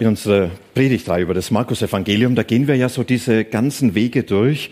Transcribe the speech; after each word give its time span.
In 0.00 0.06
unserer 0.06 0.50
Predigtreihe 0.74 1.22
über 1.22 1.34
das 1.34 1.50
Markus-Evangelium, 1.50 2.34
da 2.34 2.42
gehen 2.42 2.66
wir 2.66 2.74
ja 2.74 2.88
so 2.88 3.04
diese 3.04 3.44
ganzen 3.44 3.94
Wege 3.94 4.22
durch 4.22 4.70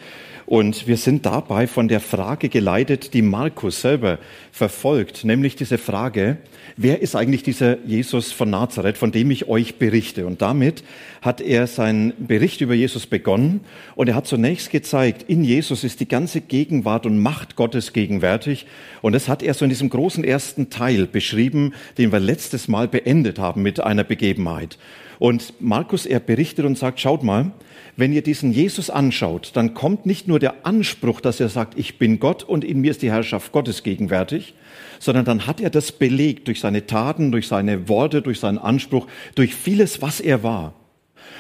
und 0.48 0.86
wir 0.86 0.96
sind 0.96 1.26
dabei 1.26 1.66
von 1.66 1.88
der 1.88 2.00
Frage 2.00 2.48
geleitet, 2.48 3.12
die 3.12 3.20
Markus 3.20 3.82
selber 3.82 4.18
verfolgt, 4.50 5.26
nämlich 5.26 5.56
diese 5.56 5.76
Frage, 5.76 6.38
wer 6.78 7.02
ist 7.02 7.14
eigentlich 7.14 7.42
dieser 7.42 7.78
Jesus 7.84 8.32
von 8.32 8.48
Nazareth, 8.48 8.96
von 8.96 9.12
dem 9.12 9.30
ich 9.30 9.48
euch 9.48 9.74
berichte? 9.76 10.26
Und 10.26 10.40
damit 10.40 10.82
hat 11.20 11.42
er 11.42 11.66
seinen 11.66 12.14
Bericht 12.16 12.62
über 12.62 12.72
Jesus 12.72 13.06
begonnen 13.06 13.60
und 13.94 14.08
er 14.08 14.14
hat 14.14 14.26
zunächst 14.26 14.70
gezeigt, 14.70 15.26
in 15.28 15.44
Jesus 15.44 15.84
ist 15.84 16.00
die 16.00 16.08
ganze 16.08 16.40
Gegenwart 16.40 17.04
und 17.04 17.18
Macht 17.18 17.54
Gottes 17.54 17.92
gegenwärtig. 17.92 18.64
Und 19.02 19.12
das 19.12 19.28
hat 19.28 19.42
er 19.42 19.52
so 19.52 19.66
in 19.66 19.68
diesem 19.68 19.90
großen 19.90 20.24
ersten 20.24 20.70
Teil 20.70 21.06
beschrieben, 21.06 21.74
den 21.98 22.10
wir 22.12 22.20
letztes 22.20 22.68
Mal 22.68 22.88
beendet 22.88 23.38
haben 23.38 23.60
mit 23.60 23.80
einer 23.80 24.04
Begebenheit. 24.04 24.78
Und 25.18 25.54
Markus, 25.60 26.06
er 26.06 26.20
berichtet 26.20 26.64
und 26.64 26.78
sagt, 26.78 27.00
schaut 27.00 27.22
mal, 27.24 27.52
wenn 27.96 28.12
ihr 28.12 28.22
diesen 28.22 28.52
Jesus 28.52 28.90
anschaut, 28.90 29.50
dann 29.54 29.74
kommt 29.74 30.06
nicht 30.06 30.28
nur 30.28 30.38
der 30.38 30.64
Anspruch, 30.64 31.20
dass 31.20 31.40
er 31.40 31.48
sagt, 31.48 31.76
ich 31.76 31.98
bin 31.98 32.20
Gott 32.20 32.44
und 32.44 32.64
in 32.64 32.80
mir 32.80 32.92
ist 32.92 33.02
die 33.02 33.10
Herrschaft 33.10 33.50
Gottes 33.50 33.82
gegenwärtig, 33.82 34.54
sondern 35.00 35.24
dann 35.24 35.46
hat 35.46 35.60
er 35.60 35.70
das 35.70 35.90
belegt 35.90 36.46
durch 36.46 36.60
seine 36.60 36.86
Taten, 36.86 37.32
durch 37.32 37.48
seine 37.48 37.88
Worte, 37.88 38.22
durch 38.22 38.38
seinen 38.38 38.58
Anspruch, 38.58 39.08
durch 39.34 39.54
vieles, 39.54 40.00
was 40.00 40.20
er 40.20 40.44
war. 40.44 40.74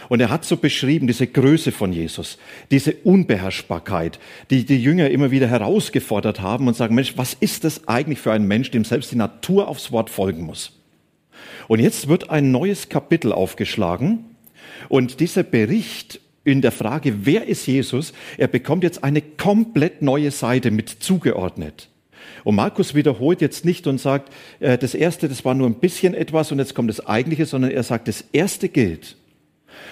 Und 0.08 0.20
er 0.20 0.30
hat 0.30 0.44
so 0.44 0.56
beschrieben, 0.56 1.06
diese 1.06 1.26
Größe 1.26 1.70
von 1.70 1.92
Jesus, 1.92 2.38
diese 2.70 2.94
Unbeherrschbarkeit, 2.94 4.18
die 4.50 4.64
die 4.64 4.82
Jünger 4.82 5.10
immer 5.10 5.30
wieder 5.30 5.46
herausgefordert 5.46 6.40
haben 6.40 6.66
und 6.66 6.74
sagen, 6.74 6.94
Mensch, 6.94 7.14
was 7.16 7.34
ist 7.34 7.64
das 7.64 7.86
eigentlich 7.86 8.18
für 8.18 8.32
ein 8.32 8.48
Mensch, 8.48 8.70
dem 8.70 8.84
selbst 8.84 9.12
die 9.12 9.16
Natur 9.16 9.68
aufs 9.68 9.92
Wort 9.92 10.10
folgen 10.10 10.44
muss? 10.44 10.77
Und 11.68 11.80
jetzt 11.80 12.08
wird 12.08 12.30
ein 12.30 12.50
neues 12.50 12.88
Kapitel 12.88 13.32
aufgeschlagen 13.32 14.24
und 14.88 15.20
dieser 15.20 15.42
Bericht 15.42 16.20
in 16.44 16.62
der 16.62 16.72
Frage, 16.72 17.26
wer 17.26 17.46
ist 17.46 17.66
Jesus, 17.66 18.14
er 18.38 18.48
bekommt 18.48 18.82
jetzt 18.82 19.04
eine 19.04 19.20
komplett 19.20 20.00
neue 20.00 20.30
Seite 20.30 20.70
mit 20.70 20.88
zugeordnet. 20.88 21.90
Und 22.42 22.54
Markus 22.54 22.94
wiederholt 22.94 23.42
jetzt 23.42 23.66
nicht 23.66 23.86
und 23.86 24.00
sagt, 24.00 24.32
äh, 24.60 24.78
das 24.78 24.94
erste, 24.94 25.28
das 25.28 25.44
war 25.44 25.54
nur 25.54 25.66
ein 25.66 25.74
bisschen 25.74 26.14
etwas 26.14 26.50
und 26.50 26.58
jetzt 26.58 26.74
kommt 26.74 26.88
das 26.88 27.06
eigentliche, 27.06 27.44
sondern 27.44 27.70
er 27.70 27.82
sagt, 27.82 28.08
das 28.08 28.24
erste 28.32 28.70
gilt. 28.70 29.16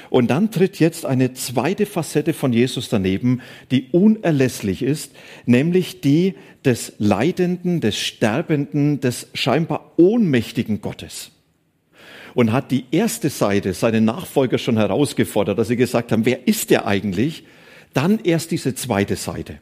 Und 0.09 0.31
dann 0.31 0.51
tritt 0.51 0.79
jetzt 0.81 1.05
eine 1.05 1.35
zweite 1.35 1.85
Facette 1.85 2.33
von 2.33 2.53
Jesus 2.53 2.89
daneben, 2.89 3.43
die 3.71 3.89
unerlässlich 3.93 4.83
ist, 4.83 5.13
nämlich 5.45 6.01
die 6.01 6.35
des 6.65 6.95
Leidenden, 6.99 7.81
des 7.81 7.99
Sterbenden, 7.99 9.01
des 9.01 9.29
scheinbar 9.35 9.93
ohnmächtigen 9.97 10.81
Gottes 10.81 11.33
und 12.37 12.53
hat 12.53 12.71
die 12.71 12.85
erste 12.91 13.31
Seite 13.31 13.73
seine 13.73 14.03
Nachfolger 14.03 14.59
schon 14.59 14.77
herausgefordert, 14.77 15.59
dass 15.59 15.69
sie 15.69 15.77
gesagt 15.77 16.13
haben, 16.13 16.27
wer 16.27 16.47
ist 16.47 16.69
der 16.69 16.87
eigentlich? 16.87 17.45
Dann 17.95 18.19
erst 18.23 18.51
diese 18.51 18.75
zweite 18.75 19.17
Seite. 19.17 19.59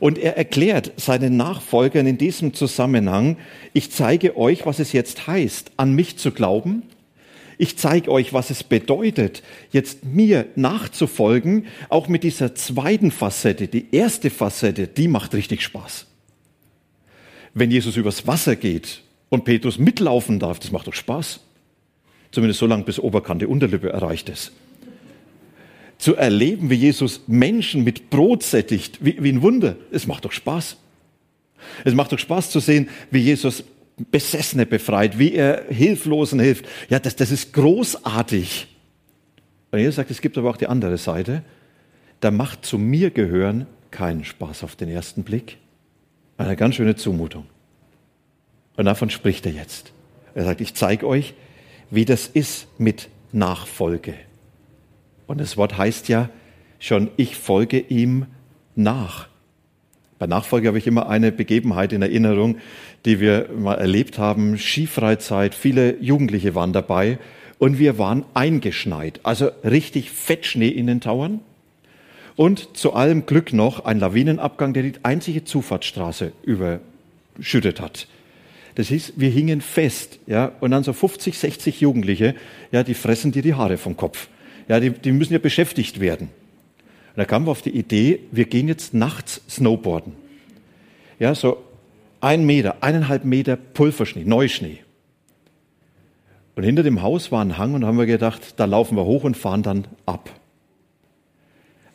Und 0.00 0.18
er 0.18 0.36
erklärt 0.36 0.90
seinen 0.96 1.36
Nachfolgern 1.36 2.08
in 2.08 2.18
diesem 2.18 2.54
Zusammenhang, 2.54 3.36
ich 3.72 3.92
zeige 3.92 4.36
euch, 4.36 4.66
was 4.66 4.80
es 4.80 4.92
jetzt 4.92 5.28
heißt, 5.28 5.70
an 5.76 5.92
mich 5.92 6.16
zu 6.16 6.32
glauben. 6.32 6.82
Ich 7.56 7.78
zeige 7.78 8.10
euch, 8.10 8.32
was 8.32 8.50
es 8.50 8.64
bedeutet, 8.64 9.44
jetzt 9.70 10.04
mir 10.04 10.46
nachzufolgen, 10.56 11.66
auch 11.88 12.08
mit 12.08 12.24
dieser 12.24 12.56
zweiten 12.56 13.12
Facette. 13.12 13.68
Die 13.68 13.94
erste 13.94 14.30
Facette, 14.30 14.88
die 14.88 15.06
macht 15.06 15.34
richtig 15.34 15.62
Spaß. 15.62 16.06
Wenn 17.54 17.70
Jesus 17.70 17.96
übers 17.96 18.26
Wasser 18.26 18.56
geht 18.56 19.02
und 19.28 19.44
Petrus 19.44 19.78
mitlaufen 19.78 20.40
darf, 20.40 20.58
das 20.58 20.72
macht 20.72 20.88
doch 20.88 20.92
Spaß. 20.92 21.45
Zumindest 22.36 22.60
so 22.60 22.66
lange, 22.66 22.82
bis 22.82 22.98
Oberkante 22.98 23.48
Unterlippe 23.48 23.88
erreicht 23.88 24.28
ist. 24.28 24.52
Zu 25.96 26.16
erleben, 26.16 26.68
wie 26.68 26.74
Jesus 26.74 27.22
Menschen 27.26 27.82
mit 27.82 28.10
Brot 28.10 28.42
sättigt, 28.42 29.02
wie, 29.02 29.16
wie 29.22 29.32
ein 29.32 29.40
Wunder, 29.40 29.76
es 29.90 30.06
macht 30.06 30.26
doch 30.26 30.32
Spaß. 30.32 30.76
Es 31.86 31.94
macht 31.94 32.12
doch 32.12 32.18
Spaß 32.18 32.50
zu 32.50 32.60
sehen, 32.60 32.90
wie 33.10 33.20
Jesus 33.20 33.64
Besessene 34.10 34.66
befreit, 34.66 35.18
wie 35.18 35.32
er 35.32 35.64
Hilflosen 35.70 36.38
hilft. 36.38 36.66
Ja, 36.90 36.98
das, 36.98 37.16
das 37.16 37.30
ist 37.30 37.54
großartig. 37.54 38.66
Und 39.70 39.78
Jesus 39.78 39.96
sagt, 39.96 40.10
es 40.10 40.20
gibt 40.20 40.36
aber 40.36 40.50
auch 40.50 40.58
die 40.58 40.66
andere 40.66 40.98
Seite. 40.98 41.42
Da 42.20 42.30
macht 42.30 42.66
zu 42.66 42.76
mir 42.76 43.08
gehören 43.08 43.66
keinen 43.90 44.26
Spaß 44.26 44.62
auf 44.62 44.76
den 44.76 44.90
ersten 44.90 45.24
Blick. 45.24 45.56
Eine 46.36 46.54
ganz 46.54 46.74
schöne 46.74 46.96
Zumutung. 46.96 47.46
Und 48.76 48.84
davon 48.84 49.08
spricht 49.08 49.46
er 49.46 49.52
jetzt. 49.52 49.94
Er 50.34 50.44
sagt, 50.44 50.60
ich 50.60 50.74
zeige 50.74 51.06
euch, 51.06 51.32
wie 51.90 52.04
das 52.04 52.26
ist 52.26 52.68
mit 52.78 53.08
Nachfolge. 53.32 54.14
Und 55.26 55.40
das 55.40 55.56
Wort 55.56 55.76
heißt 55.76 56.08
ja 56.08 56.30
schon, 56.78 57.10
ich 57.16 57.36
folge 57.36 57.78
ihm 57.78 58.26
nach. 58.74 59.28
Bei 60.18 60.26
Nachfolge 60.26 60.68
habe 60.68 60.78
ich 60.78 60.86
immer 60.86 61.08
eine 61.08 61.32
Begebenheit 61.32 61.92
in 61.92 62.02
Erinnerung, 62.02 62.56
die 63.04 63.20
wir 63.20 63.50
mal 63.56 63.74
erlebt 63.74 64.18
haben. 64.18 64.56
Skifreizeit, 64.56 65.54
viele 65.54 66.00
Jugendliche 66.00 66.54
waren 66.54 66.72
dabei 66.72 67.18
und 67.58 67.78
wir 67.78 67.98
waren 67.98 68.24
eingeschneit, 68.34 69.20
also 69.22 69.50
richtig 69.64 70.10
Fettschnee 70.10 70.68
in 70.68 70.86
den 70.86 71.00
Tauern. 71.00 71.40
Und 72.34 72.76
zu 72.76 72.92
allem 72.92 73.24
Glück 73.24 73.52
noch 73.54 73.84
ein 73.86 73.98
Lawinenabgang, 73.98 74.74
der 74.74 74.82
die 74.82 74.92
einzige 75.02 75.44
Zufahrtsstraße 75.44 76.32
überschüttet 76.42 77.80
hat. 77.80 78.08
Das 78.76 78.88
hieß, 78.88 79.14
wir 79.16 79.30
hingen 79.30 79.62
fest, 79.62 80.18
ja, 80.26 80.52
und 80.60 80.70
dann 80.70 80.84
so 80.84 80.92
50, 80.92 81.38
60 81.38 81.80
Jugendliche, 81.80 82.34
ja, 82.70 82.82
die 82.82 82.92
fressen 82.92 83.32
dir 83.32 83.40
die 83.40 83.54
Haare 83.54 83.78
vom 83.78 83.96
Kopf. 83.96 84.28
Ja, 84.68 84.80
die, 84.80 84.90
die 84.90 85.12
müssen 85.12 85.32
ja 85.32 85.38
beschäftigt 85.38 85.98
werden. 85.98 86.28
Und 86.28 87.16
da 87.16 87.24
kamen 87.24 87.46
wir 87.46 87.52
auf 87.52 87.62
die 87.62 87.70
Idee, 87.70 88.20
wir 88.32 88.44
gehen 88.44 88.68
jetzt 88.68 88.92
nachts 88.92 89.40
Snowboarden. 89.48 90.12
Ja, 91.18 91.34
so 91.34 91.64
ein 92.20 92.44
Meter, 92.44 92.76
eineinhalb 92.82 93.24
Meter 93.24 93.56
Pulverschnee, 93.56 94.24
Neuschnee. 94.24 94.80
Und 96.54 96.64
hinter 96.64 96.82
dem 96.82 97.00
Haus 97.00 97.32
war 97.32 97.42
ein 97.42 97.56
Hang 97.56 97.72
und 97.72 97.86
haben 97.86 97.96
wir 97.96 98.06
gedacht, 98.06 98.60
da 98.60 98.66
laufen 98.66 98.96
wir 98.96 99.06
hoch 99.06 99.24
und 99.24 99.38
fahren 99.38 99.62
dann 99.62 99.86
ab. 100.04 100.28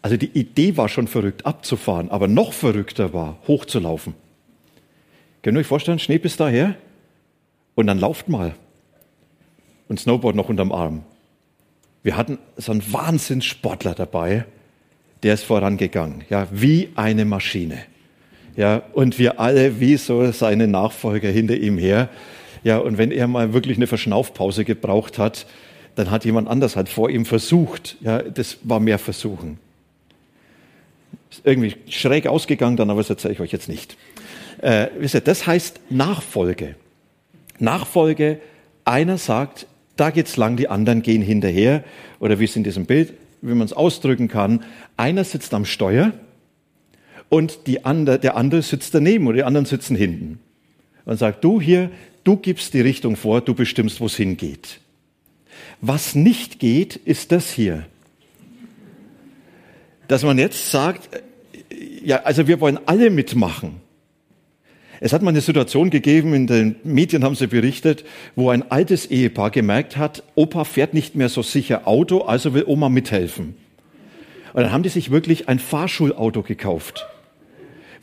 Also 0.01 0.17
die 0.17 0.31
Idee 0.31 0.77
war 0.77 0.89
schon 0.89 1.07
verrückt, 1.07 1.45
abzufahren, 1.45 2.09
aber 2.09 2.27
noch 2.27 2.53
verrückter 2.53 3.13
war, 3.13 3.37
hochzulaufen. 3.47 4.15
Könnt 5.43 5.57
ihr 5.57 5.61
euch 5.61 5.67
vorstellen, 5.67 5.99
Schnee 5.99 6.17
bis 6.17 6.37
daher? 6.37 6.75
Und 7.75 7.87
dann 7.87 7.99
lauft 7.99 8.29
mal. 8.29 8.53
Und 9.87 9.99
Snowboard 9.99 10.35
noch 10.35 10.49
unterm 10.49 10.71
Arm. 10.71 11.03
Wir 12.03 12.17
hatten 12.17 12.39
so 12.57 12.71
einen 12.71 12.93
Wahnsinnssportler 12.93 13.93
dabei, 13.93 14.45
der 15.23 15.35
ist 15.35 15.43
vorangegangen, 15.43 16.23
ja, 16.29 16.47
wie 16.51 16.89
eine 16.95 17.25
Maschine. 17.25 17.77
Ja, 18.55 18.81
und 18.93 19.19
wir 19.19 19.39
alle 19.39 19.79
wie 19.79 19.97
so 19.97 20.31
seine 20.31 20.67
Nachfolger 20.67 21.29
hinter 21.29 21.55
ihm 21.55 21.77
her. 21.77 22.09
Ja, 22.63 22.79
und 22.79 22.97
wenn 22.97 23.11
er 23.11 23.27
mal 23.27 23.53
wirklich 23.53 23.77
eine 23.77 23.87
Verschnaufpause 23.87 24.65
gebraucht 24.65 25.17
hat, 25.17 25.45
dann 25.95 26.11
hat 26.11 26.25
jemand 26.25 26.47
anders 26.47 26.75
halt 26.75 26.89
vor 26.89 27.09
ihm 27.09 27.25
versucht. 27.25 27.97
Ja, 28.01 28.21
das 28.21 28.57
war 28.63 28.79
mehr 28.79 28.99
Versuchen. 28.99 29.57
Ist 31.29 31.41
irgendwie 31.45 31.75
schräg 31.89 32.27
ausgegangen, 32.27 32.77
dann 32.77 32.89
aber 32.89 32.99
das 32.99 33.09
erzähle 33.09 33.33
ich 33.33 33.39
euch 33.39 33.51
jetzt 33.51 33.69
nicht. 33.69 33.95
Äh, 34.61 34.87
wisst 34.99 35.15
ihr, 35.15 35.21
das 35.21 35.47
heißt 35.47 35.79
Nachfolge. 35.89 36.75
Nachfolge, 37.59 38.39
einer 38.85 39.17
sagt, 39.17 39.67
da 39.95 40.09
geht's 40.11 40.37
lang, 40.37 40.55
die 40.55 40.67
anderen 40.67 41.01
gehen 41.01 41.21
hinterher. 41.21 41.83
Oder 42.19 42.39
wie 42.39 42.45
es 42.45 42.55
in 42.55 42.63
diesem 42.63 42.85
Bild, 42.85 43.13
wie 43.41 43.53
man 43.53 43.65
es 43.65 43.73
ausdrücken 43.73 44.27
kann, 44.27 44.63
einer 44.97 45.23
sitzt 45.23 45.53
am 45.53 45.65
Steuer 45.65 46.13
und 47.29 47.67
die 47.67 47.85
andere, 47.85 48.19
der 48.19 48.35
andere 48.35 48.61
sitzt 48.61 48.93
daneben 48.93 49.27
oder 49.27 49.37
die 49.37 49.43
anderen 49.43 49.65
sitzen 49.65 49.95
hinten. 49.95 50.39
Und 51.05 51.17
sagt, 51.17 51.43
du 51.43 51.59
hier, 51.59 51.89
du 52.23 52.37
gibst 52.37 52.73
die 52.75 52.81
Richtung 52.81 53.15
vor, 53.15 53.41
du 53.41 53.55
bestimmst, 53.55 53.99
wo 53.99 54.05
es 54.05 54.15
hingeht. 54.15 54.79
Was 55.81 56.13
nicht 56.13 56.59
geht, 56.59 56.95
ist 56.95 57.31
das 57.31 57.49
hier. 57.49 57.85
Dass 60.07 60.23
man 60.23 60.37
jetzt 60.37 60.69
sagt, 60.69 61.09
ja, 62.03 62.21
also 62.23 62.47
wir 62.47 62.59
wollen 62.59 62.79
alle 62.85 63.09
mitmachen. 63.09 63.80
Es 65.03 65.13
hat 65.13 65.23
mal 65.23 65.31
eine 65.31 65.41
Situation 65.41 65.89
gegeben, 65.89 66.35
in 66.35 66.45
den 66.45 66.75
Medien 66.83 67.23
haben 67.23 67.33
sie 67.33 67.47
berichtet, 67.47 68.05
wo 68.35 68.51
ein 68.51 68.69
altes 68.69 69.07
Ehepaar 69.07 69.49
gemerkt 69.49 69.97
hat, 69.97 70.21
Opa 70.35 70.63
fährt 70.63 70.93
nicht 70.93 71.15
mehr 71.15 71.27
so 71.27 71.41
sicher 71.41 71.87
Auto, 71.87 72.19
also 72.19 72.53
will 72.53 72.65
Oma 72.67 72.87
mithelfen. 72.87 73.55
Und 74.53 74.61
dann 74.61 74.71
haben 74.71 74.83
die 74.83 74.89
sich 74.89 75.09
wirklich 75.09 75.49
ein 75.49 75.57
Fahrschulauto 75.57 76.43
gekauft, 76.43 77.07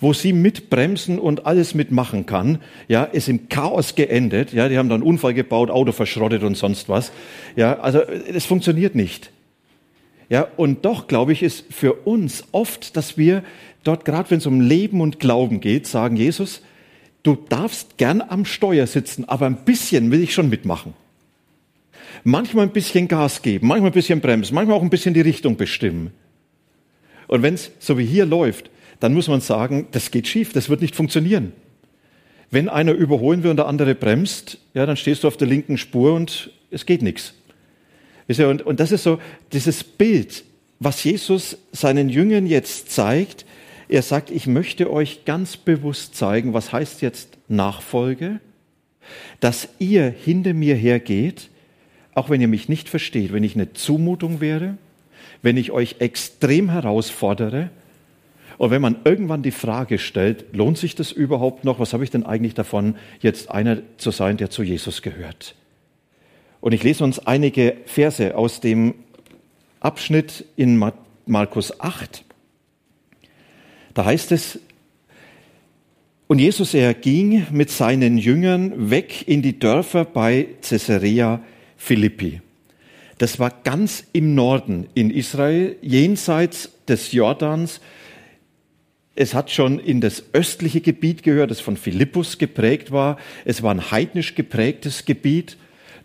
wo 0.00 0.12
sie 0.12 0.32
mitbremsen 0.32 1.20
und 1.20 1.46
alles 1.46 1.72
mitmachen 1.72 2.26
kann. 2.26 2.58
Ja, 2.88 3.04
ist 3.04 3.28
im 3.28 3.48
Chaos 3.48 3.94
geendet. 3.94 4.52
Ja, 4.52 4.68
die 4.68 4.76
haben 4.76 4.88
dann 4.88 5.02
Unfall 5.02 5.34
gebaut, 5.34 5.70
Auto 5.70 5.92
verschrottet 5.92 6.42
und 6.42 6.56
sonst 6.56 6.88
was. 6.88 7.12
Ja, 7.54 7.78
also 7.78 8.00
es 8.00 8.44
funktioniert 8.44 8.96
nicht. 8.96 9.30
Ja, 10.28 10.48
und 10.56 10.84
doch 10.84 11.06
glaube 11.06 11.32
ich, 11.32 11.44
ist 11.44 11.64
für 11.70 11.92
uns 11.92 12.42
oft, 12.50 12.96
dass 12.96 13.16
wir 13.16 13.44
dort, 13.84 14.04
gerade 14.04 14.32
wenn 14.32 14.38
es 14.38 14.46
um 14.46 14.60
Leben 14.60 15.00
und 15.00 15.20
Glauben 15.20 15.60
geht, 15.60 15.86
sagen, 15.86 16.16
Jesus, 16.16 16.60
du 17.22 17.36
darfst 17.48 17.98
gern 17.98 18.20
am 18.20 18.44
Steuer 18.44 18.86
sitzen, 18.86 19.24
aber 19.26 19.46
ein 19.46 19.64
bisschen 19.64 20.10
will 20.10 20.22
ich 20.22 20.34
schon 20.34 20.48
mitmachen. 20.48 20.94
Manchmal 22.24 22.66
ein 22.66 22.72
bisschen 22.72 23.08
Gas 23.08 23.42
geben, 23.42 23.68
manchmal 23.68 23.90
ein 23.90 23.94
bisschen 23.94 24.20
bremsen, 24.20 24.54
manchmal 24.54 24.76
auch 24.76 24.82
ein 24.82 24.90
bisschen 24.90 25.14
die 25.14 25.20
Richtung 25.20 25.56
bestimmen. 25.56 26.12
Und 27.26 27.42
wenn 27.42 27.54
es 27.54 27.70
so 27.78 27.98
wie 27.98 28.06
hier 28.06 28.26
läuft, 28.26 28.70
dann 29.00 29.14
muss 29.14 29.28
man 29.28 29.40
sagen, 29.40 29.86
das 29.92 30.10
geht 30.10 30.26
schief, 30.26 30.52
das 30.52 30.68
wird 30.68 30.80
nicht 30.80 30.96
funktionieren. 30.96 31.52
Wenn 32.50 32.68
einer 32.68 32.92
überholen 32.92 33.42
will 33.42 33.50
und 33.50 33.58
der 33.58 33.66
andere 33.66 33.94
bremst, 33.94 34.58
ja, 34.74 34.86
dann 34.86 34.96
stehst 34.96 35.22
du 35.22 35.28
auf 35.28 35.36
der 35.36 35.46
linken 35.46 35.76
Spur 35.78 36.14
und 36.14 36.50
es 36.70 36.86
geht 36.86 37.02
nichts. 37.02 37.34
Und, 38.28 38.62
und 38.62 38.80
das 38.80 38.92
ist 38.92 39.02
so 39.02 39.20
dieses 39.52 39.84
Bild, 39.84 40.44
was 40.80 41.02
Jesus 41.04 41.58
seinen 41.72 42.08
Jüngern 42.08 42.46
jetzt 42.46 42.90
zeigt. 42.90 43.44
Er 43.88 44.02
sagt, 44.02 44.30
ich 44.30 44.46
möchte 44.46 44.92
euch 44.92 45.24
ganz 45.24 45.56
bewusst 45.56 46.14
zeigen, 46.14 46.52
was 46.52 46.72
heißt 46.72 47.00
jetzt 47.00 47.38
Nachfolge, 47.48 48.40
dass 49.40 49.68
ihr 49.78 50.10
hinter 50.10 50.52
mir 50.52 50.74
hergeht, 50.74 51.48
auch 52.14 52.28
wenn 52.28 52.40
ihr 52.40 52.48
mich 52.48 52.68
nicht 52.68 52.88
versteht, 52.88 53.32
wenn 53.32 53.44
ich 53.44 53.54
eine 53.54 53.72
Zumutung 53.72 54.40
wäre, 54.40 54.76
wenn 55.40 55.56
ich 55.56 55.70
euch 55.70 55.96
extrem 56.00 56.68
herausfordere 56.68 57.70
und 58.58 58.70
wenn 58.70 58.82
man 58.82 58.96
irgendwann 59.04 59.42
die 59.42 59.52
Frage 59.52 59.98
stellt, 59.98 60.46
lohnt 60.52 60.76
sich 60.76 60.94
das 60.94 61.12
überhaupt 61.12 61.64
noch? 61.64 61.78
Was 61.78 61.92
habe 61.92 62.04
ich 62.04 62.10
denn 62.10 62.26
eigentlich 62.26 62.54
davon, 62.54 62.96
jetzt 63.20 63.50
einer 63.50 63.78
zu 63.98 64.10
sein, 64.10 64.36
der 64.36 64.50
zu 64.50 64.64
Jesus 64.64 65.00
gehört? 65.00 65.54
Und 66.60 66.72
ich 66.72 66.82
lese 66.82 67.04
uns 67.04 67.20
einige 67.20 67.76
Verse 67.86 68.36
aus 68.36 68.60
dem 68.60 68.94
Abschnitt 69.80 70.44
in 70.56 70.82
Markus 71.24 71.80
8. 71.80 72.24
Da 73.94 74.04
heißt 74.04 74.32
es, 74.32 74.58
und 76.28 76.40
Jesus, 76.40 76.74
er 76.74 76.92
ging 76.92 77.46
mit 77.50 77.70
seinen 77.70 78.18
Jüngern 78.18 78.90
weg 78.90 79.26
in 79.26 79.40
die 79.40 79.58
Dörfer 79.58 80.04
bei 80.04 80.46
Caesarea 80.60 81.40
Philippi. 81.78 82.42
Das 83.16 83.38
war 83.38 83.50
ganz 83.64 84.04
im 84.12 84.34
Norden 84.34 84.86
in 84.94 85.10
Israel, 85.10 85.76
jenseits 85.80 86.70
des 86.86 87.12
Jordans. 87.12 87.80
Es 89.14 89.32
hat 89.32 89.50
schon 89.50 89.78
in 89.78 90.02
das 90.02 90.22
östliche 90.34 90.82
Gebiet 90.82 91.22
gehört, 91.22 91.50
das 91.50 91.60
von 91.60 91.78
Philippus 91.78 92.36
geprägt 92.36 92.92
war. 92.92 93.16
Es 93.46 93.62
war 93.62 93.74
ein 93.74 93.90
heidnisch 93.90 94.34
geprägtes 94.34 95.06
Gebiet. 95.06 95.56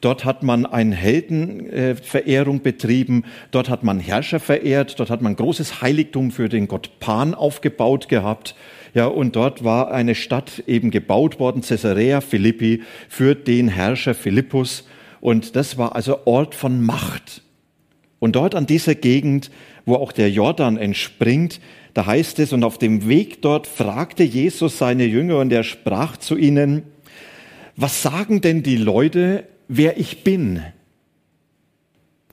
Dort 0.04 0.26
hat 0.26 0.44
man 0.44 0.66
eine 0.66 0.94
Heldenverehrung 0.94 2.62
betrieben. 2.62 3.24
Dort 3.52 3.70
hat 3.70 3.86
man 3.86 4.02
Herrscher 4.02 4.42
verehrt. 4.42 5.00
Dort 5.00 5.10
hat 5.10 5.22
man 5.22 5.38
großes 5.38 5.82
Heiligtum 5.82 6.32
für 6.32 6.50
den 6.50 6.68
Gott 6.68 7.00
Pan 7.00 7.34
aufgebaut 7.34 8.10
gehabt. 8.10 8.54
Ja, 8.94 9.06
und 9.06 9.38
dort 9.38 9.64
war 9.64 9.94
eine 9.94 10.14
Stadt 10.14 10.62
eben 10.68 10.92
gebaut 10.92 11.40
worden, 11.40 11.62
Caesarea 11.62 12.20
Philippi, 12.20 12.84
für 13.08 13.34
den 13.34 13.70
Herrscher 13.70 14.14
Philippus. 14.14 14.86
Und 15.22 15.56
das 15.56 15.78
war 15.78 15.96
also 15.96 16.26
Ort 16.26 16.54
von 16.54 16.82
Macht. 16.82 17.42
Und 18.20 18.36
dort 18.36 18.56
an 18.56 18.66
dieser 18.66 18.96
Gegend, 18.96 19.52
wo 19.86 19.96
auch 19.96 20.12
der 20.12 20.30
Jordan 20.30 20.76
entspringt, 20.76 21.62
da 21.94 22.06
heißt 22.06 22.40
es, 22.40 22.52
und 22.52 22.66
auf 22.66 22.78
dem 22.78 23.08
Weg 23.08 23.42
dort 23.42 23.68
fragte 23.68 24.24
Jesus 24.24 24.80
seine 24.80 25.06
Jünger 25.06 25.38
und 25.38 25.54
er 25.54 25.64
sprach 25.64 26.18
zu 26.18 26.36
ihnen, 26.36 26.84
was 27.78 28.02
sagen 28.04 28.42
denn 28.42 28.64
die 28.64 28.78
Leute, 28.78 29.46
wer 29.78 29.98
ich 29.98 30.24
bin? 30.24 30.64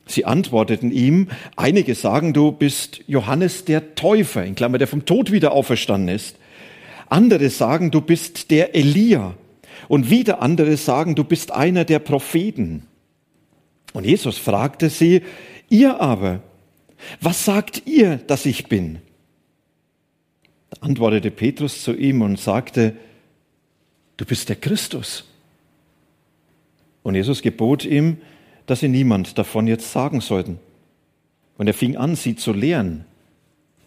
Sie 0.06 0.24
antworteten 0.24 0.90
ihm, 0.90 1.28
einige 1.56 1.94
sagen, 1.94 2.32
du 2.32 2.50
bist 2.50 3.02
Johannes 3.06 3.64
der 3.64 3.94
Täufer, 3.94 4.44
in 4.44 4.56
Klammer, 4.56 4.78
der 4.78 4.88
vom 4.88 5.04
Tod 5.04 5.30
wieder 5.30 5.52
auferstanden 5.52 6.14
ist. 6.14 6.36
Andere 7.08 7.48
sagen, 7.50 7.90
du 7.90 8.00
bist 8.00 8.50
der 8.50 8.74
Elia 8.74 9.34
und 9.88 10.10
wieder 10.10 10.42
andere 10.42 10.76
sagen, 10.76 11.14
du 11.14 11.24
bist 11.24 11.52
einer 11.52 11.84
der 11.84 12.00
Propheten. 12.00 12.86
Und 13.92 14.04
Jesus 14.04 14.36
fragte 14.38 14.90
sie, 14.90 15.22
ihr 15.68 16.00
aber, 16.00 16.40
was 17.20 17.44
sagt 17.44 17.82
ihr, 17.86 18.16
dass 18.16 18.46
ich 18.46 18.68
bin? 18.68 18.98
Da 20.70 20.82
antwortete 20.82 21.30
Petrus 21.30 21.82
zu 21.82 21.94
ihm 21.94 22.22
und 22.22 22.38
sagte, 22.38 22.96
du 24.16 24.24
bist 24.24 24.48
der 24.48 24.56
Christus. 24.56 25.29
Und 27.02 27.14
Jesus 27.14 27.42
gebot 27.42 27.84
ihm, 27.84 28.18
dass 28.66 28.80
sie 28.80 28.88
niemand 28.88 29.38
davon 29.38 29.66
jetzt 29.66 29.92
sagen 29.92 30.20
sollten. 30.20 30.58
Und 31.58 31.66
er 31.66 31.74
fing 31.74 31.96
an, 31.96 32.16
sie 32.16 32.36
zu 32.36 32.52
lehren. 32.52 33.04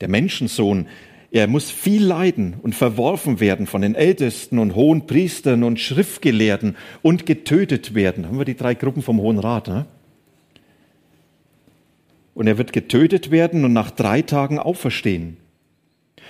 Der 0.01 0.09
Menschensohn 0.09 0.87
er 1.33 1.47
muss 1.47 1.71
viel 1.71 2.05
leiden 2.05 2.53
und 2.61 2.75
verworfen 2.75 3.39
werden 3.39 3.65
von 3.65 3.81
den 3.81 3.95
Ältesten 3.95 4.59
und 4.59 4.75
hohen 4.75 5.07
Priestern 5.07 5.63
und 5.63 5.79
Schriftgelehrten 5.79 6.75
und 7.01 7.25
getötet 7.25 7.95
werden. 7.95 8.27
Haben 8.27 8.37
wir 8.37 8.45
die 8.45 8.55
drei 8.55 8.75
Gruppen 8.75 9.01
vom 9.01 9.19
Hohen 9.19 9.39
Rat. 9.39 9.67
Ne? 9.67 9.87
Und 12.35 12.45
er 12.45 12.59
wird 12.59 12.71
getötet 12.71 13.31
werden 13.31 13.65
und 13.65 13.73
nach 13.73 13.89
drei 13.89 14.21
Tagen 14.21 14.59
auferstehen. 14.59 15.37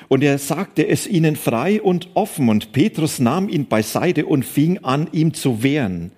Und 0.07 0.24
er 0.24 0.38
sagte 0.38 0.88
es 0.88 1.06
ihnen 1.06 1.35
frei 1.35 1.81
und 1.81 2.07
offen, 2.13 2.47
und 2.47 2.71
Petrus 2.71 3.19
nahm 3.19 3.50
ihn 3.50 3.65
beiseite 3.65 4.25
und 4.25 4.45
fing 4.45 4.85
an, 4.85 5.09
ihm 5.12 5.33
zu 5.33 5.63
wehren. 5.63 6.13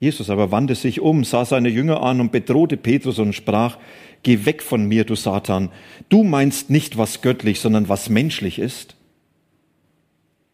Jesus 0.00 0.30
aber 0.30 0.50
wandte 0.52 0.74
sich 0.74 1.00
um, 1.00 1.24
sah 1.24 1.44
seine 1.44 1.68
Jünger 1.68 2.02
an 2.02 2.20
und 2.20 2.32
bedrohte 2.32 2.76
Petrus 2.76 3.18
und 3.18 3.32
sprach, 3.32 3.78
Geh 4.22 4.44
weg 4.44 4.62
von 4.62 4.86
mir, 4.86 5.04
du 5.04 5.14
Satan. 5.14 5.70
Du 6.08 6.24
meinst 6.24 6.70
nicht, 6.70 6.98
was 6.98 7.22
göttlich, 7.22 7.60
sondern 7.60 7.88
was 7.88 8.08
menschlich 8.08 8.58
ist. 8.58 8.96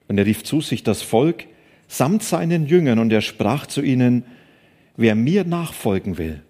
Und 0.06 0.18
er 0.18 0.26
rief 0.26 0.44
zu 0.44 0.60
sich 0.60 0.82
das 0.82 1.02
Volk 1.02 1.46
samt 1.88 2.22
seinen 2.22 2.66
Jüngern 2.66 2.98
und 2.98 3.12
er 3.12 3.20
sprach 3.20 3.66
zu 3.66 3.82
ihnen, 3.82 4.24
wer 4.96 5.14
mir 5.14 5.44
nachfolgen 5.44 6.18
will, 6.18 6.42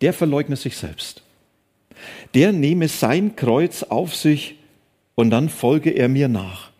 der 0.00 0.12
verleugne 0.12 0.56
sich 0.56 0.76
selbst. 0.76 1.22
Der 2.34 2.52
nehme 2.52 2.88
sein 2.88 3.36
Kreuz 3.36 3.82
auf 3.82 4.14
sich 4.14 4.56
und 5.14 5.30
dann 5.30 5.48
folge 5.48 5.90
er 5.90 6.08
mir 6.08 6.28
nach. 6.28 6.70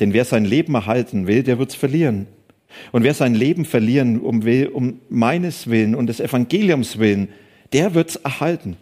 Denn 0.00 0.12
wer 0.12 0.24
sein 0.24 0.44
Leben 0.44 0.74
erhalten 0.74 1.26
will, 1.26 1.42
der 1.42 1.58
wird's 1.58 1.74
verlieren. 1.74 2.26
Und 2.92 3.02
wer 3.02 3.14
sein 3.14 3.34
Leben 3.34 3.64
verlieren 3.64 4.20
um 4.20 4.44
will, 4.44 4.68
um 4.68 5.00
meines 5.08 5.68
Willen 5.68 5.94
und 5.94 6.06
des 6.06 6.20
Evangeliums 6.20 6.98
willen, 6.98 7.28
der 7.72 7.94
wird's 7.94 8.16
erhalten. 8.16 8.76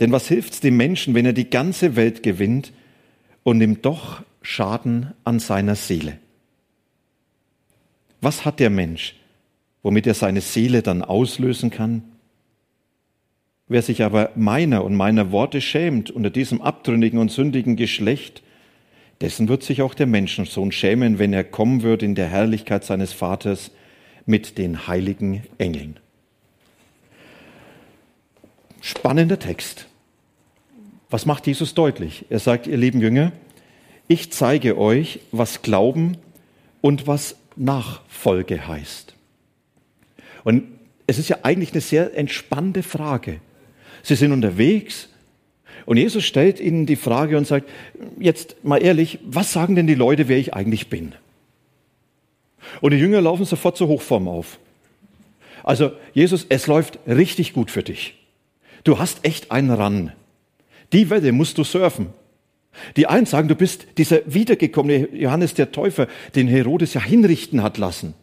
Denn 0.00 0.12
was 0.12 0.28
hilft's 0.28 0.60
dem 0.60 0.76
Menschen, 0.76 1.14
wenn 1.14 1.26
er 1.26 1.32
die 1.32 1.50
ganze 1.50 1.96
Welt 1.96 2.22
gewinnt 2.22 2.72
und 3.42 3.58
nimmt 3.58 3.84
doch 3.84 4.22
Schaden 4.42 5.12
an 5.24 5.38
seiner 5.38 5.76
Seele? 5.76 6.18
Was 8.20 8.44
hat 8.44 8.58
der 8.58 8.70
Mensch, 8.70 9.16
womit 9.82 10.06
er 10.06 10.14
seine 10.14 10.40
Seele 10.40 10.82
dann 10.82 11.02
auslösen 11.02 11.70
kann? 11.70 12.02
Wer 13.68 13.82
sich 13.82 14.02
aber 14.02 14.30
meiner 14.34 14.84
und 14.84 14.94
meiner 14.94 15.30
Worte 15.32 15.60
schämt 15.60 16.10
unter 16.10 16.30
diesem 16.30 16.60
abtrünnigen 16.60 17.18
und 17.18 17.30
sündigen 17.30 17.76
Geschlecht, 17.76 18.42
dessen 19.24 19.48
wird 19.48 19.62
sich 19.62 19.80
auch 19.80 19.94
der 19.94 20.06
Menschensohn 20.06 20.70
schämen, 20.70 21.18
wenn 21.18 21.32
er 21.32 21.44
kommen 21.44 21.80
wird 21.80 22.02
in 22.02 22.14
der 22.14 22.28
Herrlichkeit 22.28 22.84
seines 22.84 23.14
Vaters 23.14 23.70
mit 24.26 24.58
den 24.58 24.86
heiligen 24.86 25.44
Engeln. 25.56 25.98
Spannender 28.82 29.38
Text. 29.38 29.86
Was 31.08 31.24
macht 31.24 31.46
Jesus 31.46 31.72
deutlich? 31.72 32.26
Er 32.28 32.38
sagt, 32.38 32.66
ihr 32.66 32.76
lieben 32.76 33.00
Jünger, 33.00 33.32
ich 34.08 34.30
zeige 34.30 34.76
euch, 34.76 35.20
was 35.32 35.62
Glauben 35.62 36.18
und 36.82 37.06
was 37.06 37.36
Nachfolge 37.56 38.68
heißt. 38.68 39.14
Und 40.44 40.64
es 41.06 41.16
ist 41.16 41.30
ja 41.30 41.38
eigentlich 41.44 41.72
eine 41.72 41.80
sehr 41.80 42.14
entspannte 42.14 42.82
Frage. 42.82 43.40
Sie 44.02 44.16
sind 44.16 44.32
unterwegs 44.32 45.08
und 45.86 45.96
Jesus 45.96 46.24
stellt 46.24 46.60
ihnen 46.60 46.86
die 46.86 46.96
Frage 46.96 47.36
und 47.36 47.46
sagt, 47.46 47.68
jetzt 48.18 48.64
mal 48.64 48.82
ehrlich, 48.82 49.18
was 49.24 49.52
sagen 49.52 49.74
denn 49.74 49.86
die 49.86 49.94
Leute, 49.94 50.28
wer 50.28 50.38
ich 50.38 50.54
eigentlich 50.54 50.88
bin? 50.88 51.12
Und 52.80 52.92
die 52.92 52.98
Jünger 52.98 53.20
laufen 53.20 53.44
sofort 53.44 53.76
zur 53.76 53.88
Hochform 53.88 54.28
auf. 54.28 54.58
Also 55.62 55.92
Jesus, 56.12 56.46
es 56.48 56.66
läuft 56.66 56.98
richtig 57.06 57.52
gut 57.52 57.70
für 57.70 57.82
dich. 57.82 58.14
Du 58.84 58.98
hast 58.98 59.24
echt 59.24 59.50
einen 59.50 59.70
ran. 59.70 60.12
Die 60.92 61.10
Welle 61.10 61.32
musst 61.32 61.58
du 61.58 61.64
surfen. 61.64 62.08
Die 62.96 63.06
einen 63.06 63.26
sagen, 63.26 63.48
du 63.48 63.54
bist 63.54 63.86
dieser 63.98 64.20
wiedergekommene 64.26 65.08
Johannes 65.14 65.54
der 65.54 65.72
Täufer, 65.72 66.08
den 66.34 66.48
Herodes 66.48 66.94
ja 66.94 67.02
hinrichten 67.02 67.62
hat 67.62 67.78
lassen. 67.78 68.14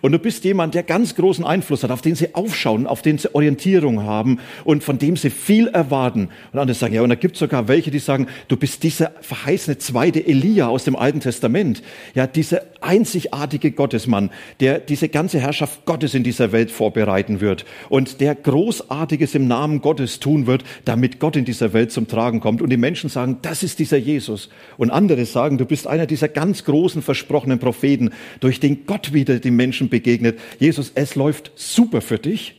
Und 0.00 0.12
du 0.12 0.18
bist 0.18 0.44
jemand, 0.44 0.74
der 0.74 0.82
ganz 0.82 1.14
großen 1.14 1.44
Einfluss 1.44 1.82
hat, 1.82 1.90
auf 1.90 2.02
den 2.02 2.14
sie 2.14 2.34
aufschauen, 2.34 2.86
auf 2.86 3.02
den 3.02 3.18
sie 3.18 3.34
Orientierung 3.34 4.02
haben 4.02 4.40
und 4.64 4.84
von 4.84 4.98
dem 4.98 5.16
sie 5.16 5.30
viel 5.30 5.68
erwarten. 5.68 6.28
Und 6.52 6.58
andere 6.58 6.74
sagen, 6.74 6.94
ja, 6.94 7.02
und 7.02 7.10
da 7.10 7.14
gibt 7.14 7.34
es 7.34 7.40
sogar 7.40 7.68
welche, 7.68 7.90
die 7.90 7.98
sagen, 7.98 8.26
du 8.48 8.56
bist 8.56 8.82
dieser 8.82 9.12
verheißene 9.20 9.78
zweite 9.78 10.26
Elia 10.26 10.68
aus 10.68 10.84
dem 10.84 10.96
Alten 10.96 11.20
Testament. 11.20 11.82
Ja, 12.14 12.26
dieser 12.26 12.62
einzigartige 12.80 13.70
Gottesmann, 13.70 14.30
der 14.60 14.80
diese 14.80 15.08
ganze 15.08 15.38
Herrschaft 15.40 15.84
Gottes 15.84 16.14
in 16.14 16.22
dieser 16.22 16.52
Welt 16.52 16.70
vorbereiten 16.70 17.40
wird 17.40 17.64
und 17.88 18.20
der 18.20 18.34
Großartiges 18.34 19.34
im 19.34 19.46
Namen 19.46 19.80
Gottes 19.80 20.20
tun 20.20 20.46
wird, 20.46 20.64
damit 20.84 21.20
Gott 21.20 21.36
in 21.36 21.44
dieser 21.44 21.72
Welt 21.72 21.92
zum 21.92 22.08
Tragen 22.08 22.40
kommt. 22.40 22.60
Und 22.60 22.70
die 22.70 22.76
Menschen 22.76 23.08
sagen, 23.08 23.38
das 23.42 23.62
ist 23.62 23.78
dieser 23.78 23.98
Jesus. 23.98 24.48
Und 24.76 24.90
andere 24.90 25.24
sagen, 25.26 25.58
du 25.58 25.64
bist 25.64 25.86
einer 25.86 26.06
dieser 26.06 26.28
ganz 26.28 26.64
großen 26.64 27.02
versprochenen 27.02 27.58
Propheten, 27.58 28.10
durch 28.40 28.60
den 28.60 28.86
Gott 28.86 29.12
wieder 29.12 29.38
Menschen 29.50 29.76
Menschen 29.76 29.88
begegnet. 29.88 30.38
Jesus, 30.58 30.92
es 30.94 31.14
läuft 31.14 31.52
super 31.54 32.00
für 32.00 32.18
dich. 32.18 32.54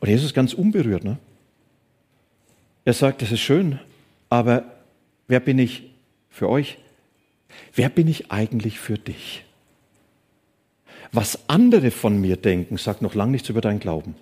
Und 0.00 0.08
Jesus 0.08 0.26
ist 0.26 0.34
ganz 0.34 0.52
unberührt. 0.52 1.04
Ne? 1.04 1.18
Er 2.84 2.92
sagt, 2.92 3.22
das 3.22 3.32
ist 3.32 3.40
schön, 3.40 3.78
aber 4.28 4.64
wer 5.28 5.40
bin 5.40 5.58
ich 5.58 5.90
für 6.28 6.48
euch? 6.48 6.78
Wer 7.74 7.88
bin 7.88 8.08
ich 8.08 8.30
eigentlich 8.30 8.78
für 8.78 8.98
dich? 8.98 9.44
Was 11.12 11.48
andere 11.48 11.90
von 11.90 12.20
mir 12.20 12.36
denken, 12.36 12.76
sagt 12.76 13.02
noch 13.02 13.14
lange 13.14 13.32
nichts 13.32 13.48
über 13.48 13.60
dein 13.60 13.80
Glauben. 13.80 14.14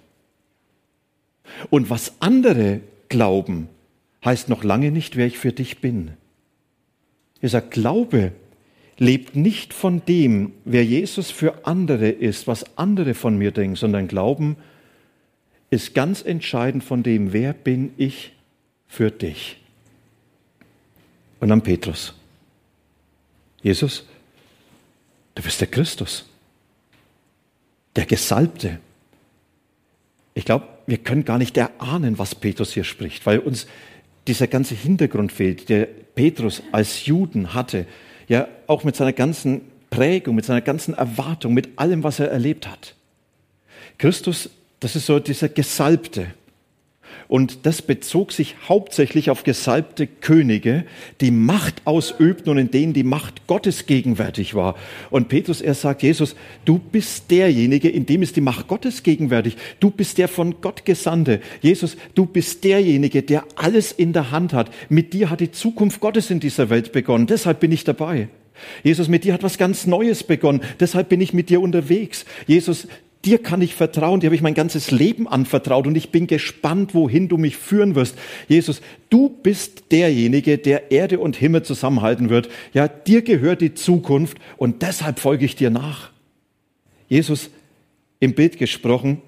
Und 1.71 1.91
was 1.91 2.15
andere 2.21 2.81
glauben, 3.09 3.69
heißt 4.25 4.49
noch 4.49 4.65
lange 4.65 4.91
nicht, 4.91 5.17
wer 5.17 5.27
ich 5.27 5.39
für 5.39 5.53
dich 5.53 5.81
bin. 5.81 6.13
Er 7.41 7.49
sagt, 7.49 7.73
Glaube 7.73 8.33
lebt 8.99 9.37
nicht 9.37 9.73
von 9.73 10.03
dem, 10.07 10.53
wer 10.65 10.85
Jesus 10.85 11.31
für 11.31 11.67
andere 11.67 12.09
ist, 12.09 12.47
was 12.47 12.77
andere 12.77 13.15
von 13.15 13.39
mir 13.39 13.53
denken, 13.53 13.77
sondern 13.77 14.09
Glauben 14.09 14.57
ist 15.71 15.95
ganz 15.95 16.23
entscheidend 16.23 16.83
von 16.83 17.03
dem, 17.03 17.33
wer 17.33 17.53
bin 17.53 17.93
ich 17.97 18.33
für 18.87 19.11
dich. 19.11 19.59
Und 21.41 21.49
dann 21.51 21.63
Petrus. 21.63 22.18
Jesus, 23.63 24.05
du 25.35 25.43
bist 25.43 25.61
der 25.61 25.69
Christus, 25.69 26.25
der 27.97 28.07
Gesalbte. 28.07 28.79
Ich 30.35 30.45
glaube, 30.45 30.67
wir 30.87 30.99
können 30.99 31.25
gar 31.25 31.39
nicht 31.39 31.57
erahnen, 31.57 32.19
was 32.19 32.35
Petrus 32.35 32.73
hier 32.73 32.85
spricht, 32.85 33.27
weil 33.27 33.41
uns 33.41 33.67
dieser 34.27 34.47
ganze 34.47 34.75
Hintergrund 34.75 35.33
fehlt, 35.33 35.69
der 35.69 35.87
Petrus 35.87 36.63
als 36.73 37.07
Juden 37.07 37.55
hatte 37.55 37.87
ja 38.29 38.47
auch 38.67 38.85
mit 38.85 38.95
seiner 38.95 39.13
ganzen 39.13 39.63
Prägung, 39.91 40.35
mit 40.35 40.45
seiner 40.45 40.61
ganzen 40.61 40.95
Erwartung, 40.95 41.55
mit 41.55 41.79
allem, 41.79 42.03
was 42.05 42.21
er 42.21 42.31
erlebt 42.31 42.69
hat. 42.69 42.95
Christus, 43.97 44.51
das 44.81 44.97
ist 44.97 45.07
so 45.07 45.19
dieser 45.19 45.49
Gesalbte. 45.49 46.35
Und 47.29 47.67
das 47.67 47.83
bezog 47.83 48.33
sich 48.33 48.57
hauptsächlich 48.69 49.29
auf 49.29 49.45
gesalbte 49.45 50.07
Könige, 50.07 50.85
die 51.21 51.31
Macht 51.31 51.83
ausübten 51.85 52.51
und 52.51 52.59
in 52.59 52.71
denen 52.71 52.95
die 52.95 53.05
Macht 53.05 53.47
Gottes 53.47 53.87
gegenwärtig 53.87 54.55
war. 54.55 54.77
Und 55.11 55.29
Petrus, 55.29 55.61
er 55.61 55.75
sagt, 55.75 56.03
Jesus, 56.03 56.35
du 56.65 56.79
bist 56.79 57.31
derjenige, 57.31 57.91
in 57.91 58.07
dem 58.07 58.23
ist 58.23 58.37
die 58.37 58.41
Macht 58.41 58.67
Gottes 58.69 59.03
gegenwärtig. 59.03 59.57
Du 59.79 59.91
bist 59.91 60.17
der 60.19 60.29
von 60.29 60.61
Gott 60.63 60.85
Gesandte. 60.87 61.41
Jesus, 61.61 61.97
du 62.15 62.25
bist 62.25 62.65
derjenige, 62.65 63.23
der 63.23 63.45
alles 63.57 63.93
in 63.93 64.13
der 64.13 64.31
Hand 64.31 64.55
hat. 64.55 64.71
Mit 64.89 65.13
dir 65.13 65.29
hat 65.29 65.41
die 65.41 65.51
Zukunft 65.51 66.01
Gottes 66.01 66.31
in 66.31 66.41
dieser 66.41 66.71
Welt 66.71 66.93
begonnen. 66.93 67.27
Deshalb 67.27 67.61
bin 67.61 67.73
ich 67.73 67.85
dabei. 67.85 68.29
Jesus, 68.83 69.09
mit 69.09 69.25
dir 69.25 69.35
hat 69.35 69.43
was 69.43 69.59
ganz 69.59 69.87
Neues 69.87 70.25
begonnen. 70.25 70.63
Deshalb 70.81 71.09
bin 71.09 71.21
ich 71.21 71.33
mit 71.33 71.51
dir 71.51 71.61
unterwegs. 71.61 72.25
Jesus, 72.47 72.89
Dir 73.25 73.43
kann 73.43 73.63
ich 73.63 73.75
vertrauen, 73.75 74.21
dir 74.21 74.29
habe 74.29 74.37
ich 74.37 74.43
mein 74.43 74.55
ganzes 74.55 74.93
Leben 74.93 75.27
anvertraut 75.27 75.87
und 75.87 75.97
ich 75.97 76.11
bin 76.11 76.29
gespannt, 76.29 76.95
wohin 76.95 77.29
du 77.29 77.37
mich 77.37 77.57
führen 77.57 77.97
wirst. 77.97 78.17
Jesus, 78.47 78.81
du 79.11 79.29
bist 79.29 79.91
derjenige, 79.91 80.57
der 80.57 80.93
Erde 80.93 81.19
und 81.19 81.35
Himmel 81.35 81.65
zusammenhalten 81.65 82.31
wird. 82.31 82.49
Ja, 82.73 82.87
dir 82.87 83.23
gehört 83.23 83.61
die 83.61 83.75
Zukunft 83.75 84.39
und 84.57 84.83
deshalb 84.83 85.19
folge 85.19 85.45
ich 85.45 85.57
dir 85.57 85.71
nach. 85.71 86.11
Jesus, 87.09 87.51
im 88.21 88.35
Bild 88.35 88.57
gesprochen, 88.57 89.21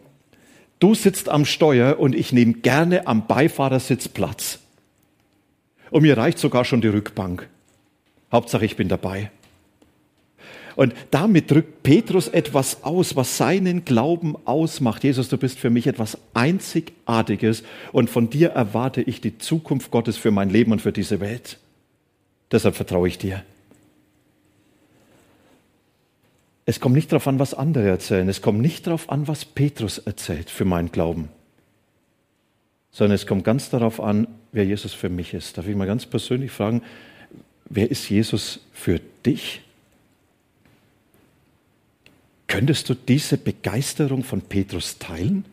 du 0.79 0.95
sitzt 0.95 1.29
am 1.29 1.45
Steuer 1.45 1.99
und 1.99 2.15
ich 2.15 2.33
nehme 2.33 2.55
gerne 2.55 3.09
am 3.09 3.27
Beifahrersitz 3.27 4.07
Platz. 4.09 4.61
Und 5.91 6.03
mir 6.03 6.17
reicht 6.17 6.39
sogar 6.39 6.65
schon 6.65 6.81
die 6.81 6.89
Rückbank. 6.89 7.49
Hauptsache, 8.31 8.65
ich 8.65 8.77
bin 8.77 8.89
dabei. 8.89 9.33
Und 10.77 10.95
damit 11.11 11.51
drückt 11.51 11.83
Petrus 11.83 12.29
etwas 12.29 12.85
aus, 12.85 13.17
was 13.17 13.37
seinen 13.37 13.85
Glauben 13.85 14.37
ausmacht. 14.47 15.05
Jesus, 15.05 15.29
du 15.29 15.37
bist 15.37 15.59
für 15.59 15.71
mich 15.71 15.87
etwas 15.87 16.19
Einzigartiges 16.35 17.65
und 17.93 18.11
von 18.11 18.31
dir 18.31 18.51
erwarte 18.51 19.03
ich 19.03 19.21
die 19.21 19.39
Zukunft 19.39 19.91
Gottes 19.91 20.17
für 20.17 20.31
mein 20.31 20.51
Leben 20.51 20.73
und 20.73 20.81
für 20.81 20.93
diese 20.93 21.21
Welt. 21.21 21.59
Deshalb 22.53 22.77
vertraue 22.77 23.09
ich 23.09 23.19
dir. 23.19 23.43
Es 26.67 26.79
kommt 26.79 26.95
nicht 26.95 27.11
darauf 27.11 27.27
an, 27.27 27.39
was 27.39 27.55
andere 27.55 27.89
erzählen. 27.89 28.29
Es 28.29 28.43
kommt 28.43 28.61
nicht 28.61 28.87
darauf 28.87 29.11
an, 29.11 29.27
was 29.27 29.45
Petrus 29.45 29.99
erzählt 29.99 30.51
für 30.51 30.65
meinen 30.65 30.93
Glauben. 30.93 31.29
Sondern 32.93 33.17
es 33.17 33.27
kommt 33.27 33.45
ganz 33.45 33.71
darauf 33.71 34.01
an, 34.01 34.29
wer 34.53 34.65
Jesus 34.65 34.95
für 34.95 35.09
mich 35.09 35.35
ist. 35.35 35.59
Darf 35.59 35.67
ich 35.67 35.75
mal 35.75 35.87
ganz 35.87 36.07
persönlich 36.07 36.53
fragen, 36.53 36.83
wer 37.69 37.91
ist 37.91 38.09
Jesus 38.09 38.61
für 38.73 39.01
dich? 39.27 39.63
Könntest 42.51 42.89
du 42.89 42.95
diese 42.95 43.39
Begeisterung 43.39 44.25
von 44.25 44.43
Petrus 44.43 44.99
teilen? 44.99 45.45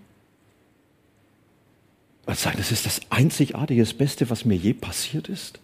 Und 2.26 2.36
sagen, 2.36 2.58
das 2.58 2.72
ist 2.72 2.88
das 2.88 3.02
einzigartige, 3.12 3.84
das 3.84 3.94
Beste, 3.94 4.32
was 4.32 4.46
mir 4.46 4.56
je 4.56 4.74
passiert 4.74 5.30
ist? 5.30 5.60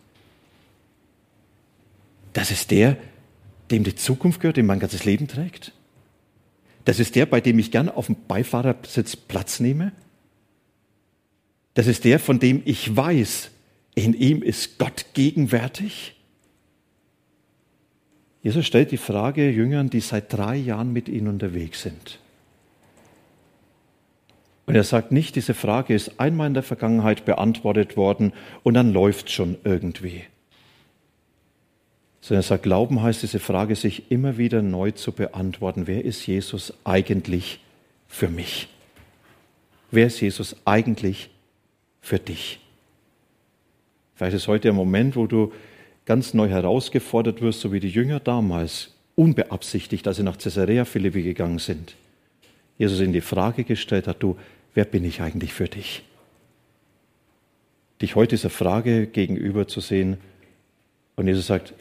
Das 2.34 2.52
ist 2.52 2.70
der, 2.70 2.98
dem 3.72 3.84
die 3.84 3.96
Zukunft 3.96 4.42
gehört, 4.42 4.58
dem 4.58 4.68
mein 4.68 4.80
ganzes 4.80 5.06
Leben 5.06 5.28
trägt? 5.28 5.72
Das 6.86 7.00
ist 7.00 7.16
der, 7.16 7.26
bei 7.26 7.42
dem 7.42 7.58
ich 7.58 7.72
gern 7.72 7.90
auf 7.90 8.06
dem 8.06 8.16
Beifahrersitz 8.28 9.16
Platz 9.16 9.60
nehme? 9.60 9.92
Das 11.74 11.88
ist 11.88 12.04
der, 12.04 12.20
von 12.20 12.40
dem 12.40 12.62
ich 12.64 12.96
weiß, 12.96 13.50
in 13.96 14.14
ihm 14.14 14.44
ist 14.44 14.78
Gott 14.78 15.08
gegenwärtig? 15.16 16.13
Jesus 18.44 18.66
stellt 18.66 18.92
die 18.92 18.98
Frage 18.98 19.50
Jüngern, 19.50 19.90
die 19.90 20.02
seit 20.02 20.32
drei 20.32 20.58
Jahren 20.58 20.92
mit 20.92 21.08
ihnen 21.08 21.28
unterwegs 21.28 21.82
sind. 21.82 22.20
Und 24.66 24.76
er 24.76 24.84
sagt 24.84 25.12
nicht, 25.12 25.36
diese 25.36 25.54
Frage 25.54 25.94
ist 25.94 26.20
einmal 26.20 26.48
in 26.48 26.54
der 26.54 26.64
Vergangenheit 26.64 27.26
beantwortet 27.26 27.98
worden 27.98 28.34
und 28.64 28.74
dann 28.74 28.94
läuft 28.94 29.32
schon 29.32 29.58
irgendwie. 29.64 30.24
Sondern 32.20 32.40
er 32.40 32.48
sagt, 32.48 32.64
Glauben 32.64 33.02
heißt, 33.02 33.24
diese 33.24 33.40
Frage 33.40 33.76
sich 33.76 34.12
immer 34.12 34.38
wieder 34.38 34.62
neu 34.62 34.92
zu 34.92 35.14
beantworten. 35.14 35.88
Wer 35.88 36.04
ist 36.04 36.26
Jesus 36.26 36.74
eigentlich 36.84 37.60
für 38.08 38.30
mich? 38.30 38.68
Wer 39.92 40.08
ist 40.08 40.20
Jesus 40.22 40.56
eigentlich 40.66 41.30
für 42.02 42.20
dich? 42.20 42.60
Vielleicht 44.16 44.36
ist 44.36 44.48
heute 44.48 44.64
der 44.64 44.74
Moment, 44.74 45.16
wo 45.16 45.28
du 45.28 45.52
ganz 46.06 46.34
neu 46.34 46.50
herausgefordert 46.50 47.42
wirst, 47.42 47.62
so 47.62 47.72
wie 47.72 47.80
die 47.80 47.90
Jünger 47.90 48.20
damals, 48.20 48.92
unbeabsichtigt, 49.16 50.08
als 50.08 50.18
sie 50.18 50.24
nach 50.24 50.38
Caesarea 50.38 50.86
Philippi 50.86 51.22
gegangen 51.24 51.60
sind. 51.60 51.96
Jesus 52.78 53.00
in 53.00 53.14
die 53.14 53.22
Frage 53.22 53.64
gestellt 53.64 54.08
hat, 54.08 54.22
du, 54.22 54.38
wer 54.74 54.86
bin 54.86 55.06
ich 55.06 55.22
eigentlich 55.22 55.54
für 55.54 55.68
dich? 55.68 56.04
Dich 58.02 58.16
heute 58.16 58.36
dieser 58.36 58.50
Frage 58.50 59.08
gegenüber 59.08 59.68
zu 59.68 59.80
sehen 59.80 60.18
und 61.16 61.28
Jesus 61.28 61.48
sagt, 61.48 61.74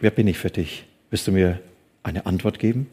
wer 0.00 0.10
bin 0.10 0.26
ich 0.26 0.36
für 0.36 0.50
dich? 0.50 0.84
Wirst 1.10 1.26
du 1.28 1.32
mir 1.32 1.60
eine 2.02 2.26
Antwort 2.26 2.58
geben? 2.58 2.88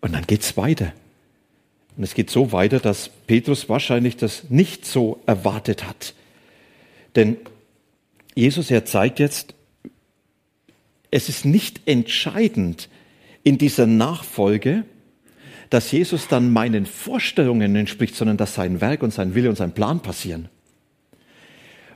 Und 0.00 0.14
dann 0.14 0.26
geht 0.26 0.40
es 0.40 0.56
weiter. 0.56 0.92
Und 1.96 2.04
es 2.04 2.14
geht 2.14 2.30
so 2.30 2.52
weiter, 2.52 2.80
dass 2.80 3.08
Petrus 3.08 3.68
wahrscheinlich 3.68 4.16
das 4.16 4.50
nicht 4.50 4.84
so 4.84 5.20
erwartet 5.26 5.86
hat. 5.86 6.14
Denn 7.14 7.36
Jesus, 8.36 8.70
er 8.70 8.84
zeigt 8.84 9.18
jetzt, 9.18 9.54
es 11.10 11.28
ist 11.28 11.44
nicht 11.46 11.80
entscheidend 11.86 12.90
in 13.42 13.56
dieser 13.58 13.86
Nachfolge, 13.86 14.84
dass 15.70 15.90
Jesus 15.90 16.28
dann 16.28 16.52
meinen 16.52 16.84
Vorstellungen 16.84 17.74
entspricht, 17.74 18.14
sondern 18.14 18.36
dass 18.36 18.54
sein 18.54 18.80
Werk 18.80 19.02
und 19.02 19.12
sein 19.12 19.34
Wille 19.34 19.48
und 19.48 19.56
sein 19.56 19.72
Plan 19.72 20.00
passieren. 20.00 20.48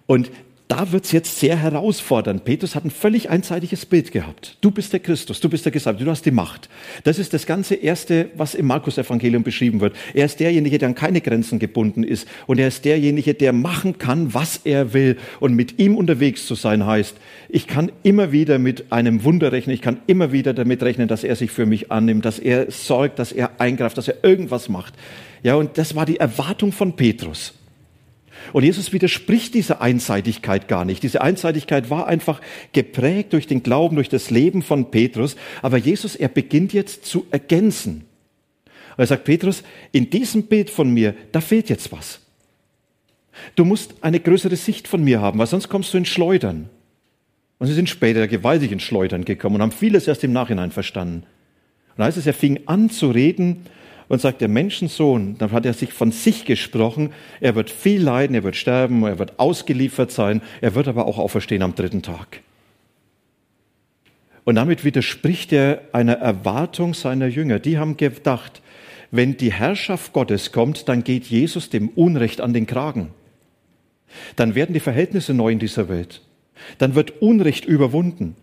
Und 0.07 0.31
da 0.71 0.93
wird's 0.93 1.11
jetzt 1.11 1.41
sehr 1.41 1.57
herausfordernd. 1.57 2.45
Petrus 2.45 2.77
hat 2.77 2.85
ein 2.85 2.93
völlig 2.93 3.29
einseitiges 3.29 3.85
Bild 3.87 4.13
gehabt. 4.13 4.57
Du 4.61 4.71
bist 4.71 4.93
der 4.93 5.01
Christus, 5.01 5.41
du 5.41 5.49
bist 5.49 5.65
der 5.65 5.73
Gesalbte, 5.73 6.05
du 6.05 6.11
hast 6.13 6.25
die 6.25 6.31
Macht. 6.31 6.69
Das 7.03 7.19
ist 7.19 7.35
das 7.35 7.45
ganze 7.45 7.75
Erste, 7.75 8.31
was 8.37 8.55
im 8.55 8.69
Markus-Evangelium 8.69 9.43
beschrieben 9.43 9.81
wird. 9.81 9.97
Er 10.15 10.27
ist 10.27 10.39
derjenige, 10.39 10.79
der 10.79 10.91
an 10.91 10.95
keine 10.95 11.21
Grenzen 11.23 11.59
gebunden 11.59 12.05
ist. 12.05 12.29
Und 12.47 12.61
er 12.61 12.69
ist 12.69 12.85
derjenige, 12.85 13.35
der 13.35 13.53
machen 13.53 13.99
kann, 13.99 14.33
was 14.33 14.61
er 14.63 14.93
will. 14.95 15.17
Und 15.41 15.55
mit 15.55 15.81
ihm 15.81 15.97
unterwegs 15.97 16.47
zu 16.47 16.55
sein 16.55 16.87
heißt, 16.87 17.17
ich 17.49 17.67
kann 17.67 17.91
immer 18.05 18.31
wieder 18.31 18.61
mit 18.61 18.93
einem 18.93 19.25
Wunder 19.25 19.51
rechnen. 19.51 19.75
Ich 19.75 19.83
kann 19.83 19.99
immer 20.07 20.31
wieder 20.31 20.55
damit 20.55 20.85
rechnen, 20.85 21.09
dass 21.09 21.25
er 21.25 21.35
sich 21.35 21.51
für 21.51 21.67
mich 21.67 21.91
annimmt, 21.91 22.25
dass 22.25 22.39
er 22.39 22.71
sorgt, 22.71 23.19
dass 23.19 23.33
er 23.33 23.61
eingreift, 23.61 23.99
dass 23.99 24.07
er 24.07 24.23
irgendwas 24.23 24.69
macht. 24.69 24.95
Ja, 25.43 25.57
und 25.57 25.79
das 25.79 25.97
war 25.97 26.07
die 26.07 26.19
Erwartung 26.19 26.71
von 26.71 26.95
Petrus. 26.95 27.55
Und 28.53 28.65
Jesus 28.65 28.93
widerspricht 28.93 29.55
dieser 29.55 29.81
Einseitigkeit 29.81 30.69
gar 30.69 30.85
nicht. 30.85 31.03
Diese 31.03 31.21
Einseitigkeit 31.21 31.91
war 31.91 32.07
einfach 32.07 32.41
geprägt 32.73 33.33
durch 33.33 33.47
den 33.47 33.63
Glauben, 33.63 33.97
durch 33.97 34.09
das 34.09 34.31
Leben 34.31 34.63
von 34.63 34.91
Petrus. 34.91 35.37
Aber 35.63 35.77
Jesus, 35.77 36.17
er 36.17 36.29
beginnt 36.29 36.73
jetzt 36.73 37.07
zu 37.07 37.27
ergänzen. 37.31 38.05
er 38.97 39.07
sagt, 39.07 39.25
Petrus, 39.25 39.63
in 39.93 40.11
diesem 40.11 40.45
Bild 40.45 40.71
von 40.71 40.93
mir, 40.93 41.15
da 41.33 41.41
fehlt 41.41 41.69
jetzt 41.69 41.93
was. 41.93 42.21
Du 43.55 43.65
musst 43.65 43.95
eine 44.01 44.21
größere 44.21 44.57
Sicht 44.57 44.89
von 44.89 45.03
mir 45.03 45.21
haben, 45.21 45.39
weil 45.39 45.47
sonst 45.47 45.69
kommst 45.69 45.95
du 45.95 45.99
in 45.99 46.05
Schleudern. 46.05 46.69
Und 47.59 47.67
sie 47.67 47.75
sind 47.75 47.89
später 47.89 48.27
gewaltig 48.27 48.73
in 48.73 48.81
Schleudern 48.81 49.25
gekommen 49.25 49.57
und 49.57 49.63
haben 49.63 49.73
vieles 49.73 50.09
erst 50.09 50.25
im 50.25 50.33
Nachhinein 50.33 50.71
verstanden. 50.71 51.25
Und 51.91 51.99
da 51.99 52.05
heißt 52.05 52.17
es, 52.17 52.27
er 52.27 52.35
fing 52.35 52.61
an 52.67 52.91
zu 52.91 53.11
reden 53.11 53.67
und 54.11 54.21
sagt, 54.21 54.41
der 54.41 54.49
Menschensohn, 54.49 55.39
dann 55.39 55.53
hat 55.53 55.65
er 55.65 55.73
sich 55.73 55.93
von 55.93 56.11
sich 56.11 56.45
gesprochen, 56.45 57.13
er 57.41 57.55
wird 57.55 57.71
viel 57.71 58.03
leiden, 58.03 58.35
er 58.35 58.43
wird 58.43 58.57
sterben, 58.57 59.05
er 59.05 59.21
wird 59.21 59.39
ausgeliefert 59.39 60.11
sein, 60.11 60.43
er 60.61 60.75
wird 60.75 60.89
aber 60.89 61.07
auch 61.07 61.17
auferstehen 61.17 61.63
am 61.63 61.77
dritten 61.77 62.03
Tag. 62.03 62.41
Und 64.43 64.57
damit 64.57 64.85
widerspricht 64.85 65.53
er 65.53 65.83
einer 65.93 66.15
Erwartung 66.15 66.93
seiner 66.93 67.29
Jünger. 67.29 67.61
Die 67.61 67.79
haben 67.79 67.97
gedacht, 67.97 68.63
wenn 69.13 69.37
die 69.37 69.53
Herrschaft 69.53 70.13
Gottes 70.13 70.51
kommt, 70.51 70.89
dann 70.89 71.05
geht 71.05 71.27
Jesus 71.27 71.71
dem 71.71 71.89
Unrecht 71.91 72.41
an 72.41 72.53
den 72.53 72.67
Kragen. 72.67 73.11
Dann 74.35 74.57
werden 74.57 74.73
die 74.73 74.81
Verhältnisse 74.81 75.35
neu 75.35 75.53
in 75.53 75.61
dieser 75.61 75.89
Welt. 75.89 76.23
Dann 76.79 76.97
wird 76.97 77.23
Unrecht 77.23 77.65
überwunden 77.65 78.35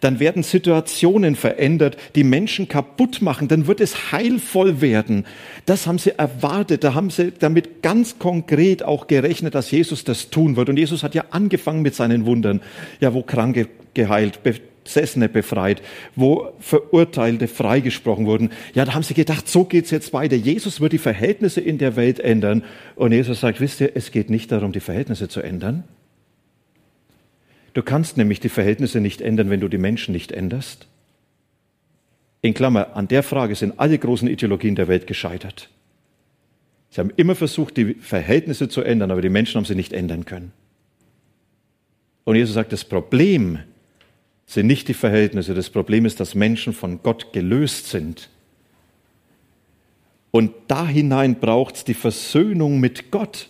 dann 0.00 0.20
werden 0.20 0.42
Situationen 0.42 1.36
verändert, 1.36 1.96
die 2.14 2.24
Menschen 2.24 2.68
kaputt 2.68 3.22
machen, 3.22 3.48
dann 3.48 3.66
wird 3.66 3.80
es 3.80 4.12
heilvoll 4.12 4.80
werden. 4.80 5.26
Das 5.66 5.86
haben 5.86 5.98
sie 5.98 6.18
erwartet, 6.18 6.84
da 6.84 6.94
haben 6.94 7.10
sie 7.10 7.32
damit 7.38 7.82
ganz 7.82 8.18
konkret 8.18 8.82
auch 8.82 9.06
gerechnet, 9.06 9.54
dass 9.54 9.70
Jesus 9.70 10.04
das 10.04 10.30
tun 10.30 10.56
wird. 10.56 10.68
Und 10.68 10.78
Jesus 10.78 11.02
hat 11.02 11.14
ja 11.14 11.24
angefangen 11.30 11.82
mit 11.82 11.94
seinen 11.94 12.26
Wundern, 12.26 12.60
ja, 13.00 13.14
wo 13.14 13.22
Kranke 13.22 13.68
geheilt, 13.94 14.40
Besessene 14.42 15.28
befreit, 15.28 15.82
wo 16.16 16.52
Verurteilte 16.58 17.48
freigesprochen 17.48 18.26
wurden. 18.26 18.50
Ja, 18.74 18.84
da 18.84 18.94
haben 18.94 19.02
sie 19.02 19.14
gedacht, 19.14 19.48
so 19.48 19.64
geht's 19.64 19.90
jetzt 19.90 20.12
weiter. 20.12 20.36
Jesus 20.36 20.80
wird 20.80 20.92
die 20.92 20.98
Verhältnisse 20.98 21.60
in 21.60 21.78
der 21.78 21.96
Welt 21.96 22.18
ändern. 22.18 22.64
Und 22.96 23.12
Jesus 23.12 23.40
sagt, 23.40 23.60
wisst 23.60 23.80
ihr, 23.80 23.92
es 23.94 24.10
geht 24.10 24.30
nicht 24.30 24.50
darum, 24.50 24.72
die 24.72 24.80
Verhältnisse 24.80 25.28
zu 25.28 25.42
ändern. 25.42 25.84
Du 27.74 27.82
kannst 27.82 28.16
nämlich 28.16 28.40
die 28.40 28.48
Verhältnisse 28.48 29.00
nicht 29.00 29.20
ändern, 29.20 29.50
wenn 29.50 29.60
du 29.60 29.68
die 29.68 29.78
Menschen 29.78 30.12
nicht 30.12 30.32
änderst. 30.32 30.88
In 32.42 32.54
Klammer, 32.54 32.96
an 32.96 33.08
der 33.08 33.22
Frage 33.22 33.54
sind 33.54 33.78
alle 33.78 33.98
großen 33.98 34.28
Ideologien 34.28 34.74
der 34.74 34.88
Welt 34.88 35.06
gescheitert. 35.06 35.68
Sie 36.90 37.00
haben 37.00 37.12
immer 37.16 37.34
versucht, 37.34 37.76
die 37.76 37.94
Verhältnisse 37.94 38.68
zu 38.68 38.82
ändern, 38.82 39.10
aber 39.10 39.22
die 39.22 39.28
Menschen 39.28 39.58
haben 39.58 39.64
sie 39.64 39.74
nicht 39.76 39.92
ändern 39.92 40.24
können. 40.24 40.52
Und 42.24 42.36
Jesus 42.36 42.54
sagt, 42.54 42.72
das 42.72 42.84
Problem 42.84 43.58
sind 44.46 44.66
nicht 44.66 44.88
die 44.88 44.94
Verhältnisse, 44.94 45.54
das 45.54 45.70
Problem 45.70 46.04
ist, 46.04 46.18
dass 46.18 46.34
Menschen 46.34 46.72
von 46.72 47.02
Gott 47.02 47.32
gelöst 47.32 47.88
sind. 47.88 48.28
Und 50.32 50.52
da 50.68 50.86
hinein 50.86 51.38
braucht 51.38 51.76
es 51.76 51.84
die 51.84 51.94
Versöhnung 51.94 52.80
mit 52.80 53.10
Gott. 53.10 53.48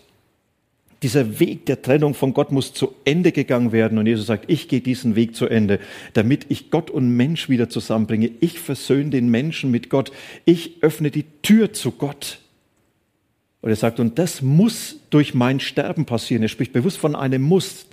Dieser 1.02 1.40
Weg 1.40 1.64
der 1.64 1.80
Trennung 1.80 2.12
von 2.12 2.35
Gott 2.35 2.52
muss 2.52 2.75
zu 2.75 2.95
Ende 3.04 3.33
gegangen 3.33 3.73
werden. 3.73 3.97
Und 3.97 4.07
Jesus 4.07 4.26
sagt, 4.26 4.50
ich 4.50 4.69
gehe 4.69 4.83
diesen 4.83 5.16
Weg 5.16 5.35
zu 5.35 5.47
Ende, 5.47 5.80
damit 6.12 6.47
ich 6.50 6.71
Gott 6.71 6.90
und 6.90 7.16
Mensch 7.16 7.49
wieder 7.49 7.71
zusammenbringe. 7.71 8.30
Ich 8.40 8.59
versöhne 8.59 9.11
den 9.11 9.30
Menschen 9.30 9.71
mit 9.71 9.88
Gott. 9.88 10.12
Ich 10.45 10.83
öffne 10.83 11.11
die 11.11 11.25
Tür 11.42 11.73
zu 11.73 11.92
Gott. 11.92 12.38
Und 13.62 13.71
er 13.71 13.76
sagt, 13.76 13.99
und 13.99 14.19
das 14.19 14.42
muss 14.42 14.97
durch 15.09 15.33
mein 15.33 15.61
Sterben 15.61 16.05
passieren. 16.05 16.42
Er 16.42 16.48
spricht 16.48 16.72
bewusst 16.72 16.98
von 16.98 17.16
einem 17.16 17.42
Muss. 17.42 17.87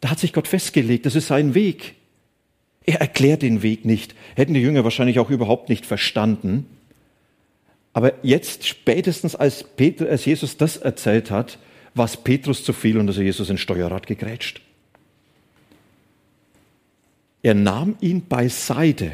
Da 0.00 0.10
hat 0.10 0.18
sich 0.18 0.32
Gott 0.32 0.48
festgelegt, 0.48 1.06
das 1.06 1.14
ist 1.14 1.28
sein 1.28 1.54
Weg. 1.54 1.94
Er 2.84 3.00
erklärt 3.00 3.42
den 3.42 3.62
Weg 3.62 3.84
nicht. 3.84 4.14
Hätten 4.34 4.54
die 4.54 4.60
Jünger 4.60 4.82
wahrscheinlich 4.82 5.18
auch 5.18 5.30
überhaupt 5.30 5.68
nicht 5.68 5.86
verstanden. 5.86 6.66
Aber 7.92 8.12
jetzt, 8.22 8.66
spätestens 8.66 9.36
als, 9.36 9.62
Peter, 9.64 10.08
als 10.08 10.24
Jesus 10.24 10.56
das 10.56 10.78
erzählt 10.78 11.30
hat, 11.30 11.58
was 11.94 12.16
Petrus 12.16 12.64
zu 12.64 12.72
viel 12.72 12.98
und 12.98 13.08
also 13.08 13.22
Jesus 13.22 13.50
ins 13.50 13.60
Steuerrad 13.60 14.06
gegrätscht. 14.06 14.60
Er 17.42 17.54
nahm 17.54 17.96
ihn 18.00 18.26
beiseite 18.26 19.12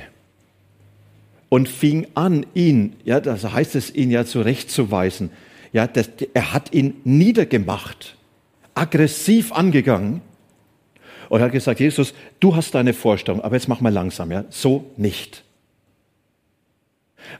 und 1.49 1.69
fing 1.69 2.07
an, 2.15 2.47
ihn, 2.55 2.97
ja, 3.05 3.21
das 3.21 3.45
heißt 3.45 3.75
es, 3.75 3.95
ihn 3.95 4.11
ja 4.11 4.25
zurechtzuweisen. 4.25 5.31
Ja, 5.73 5.87
das, 5.87 6.11
er 6.35 6.53
hat 6.53 6.75
ihn 6.75 7.01
niedergemacht, 7.05 8.17
aggressiv 8.75 9.53
angegangen 9.53 10.21
und 11.29 11.41
hat 11.41 11.53
gesagt, 11.53 11.81
Jesus, 11.81 12.15
du 12.41 12.55
hast 12.55 12.75
deine 12.75 12.93
Vorstellung, 12.93 13.41
aber 13.41 13.57
jetzt 13.57 13.69
mach 13.69 13.81
mal 13.81 13.93
langsam, 13.93 14.31
ja, 14.31 14.45
so 14.51 14.91
nicht. 14.97 15.43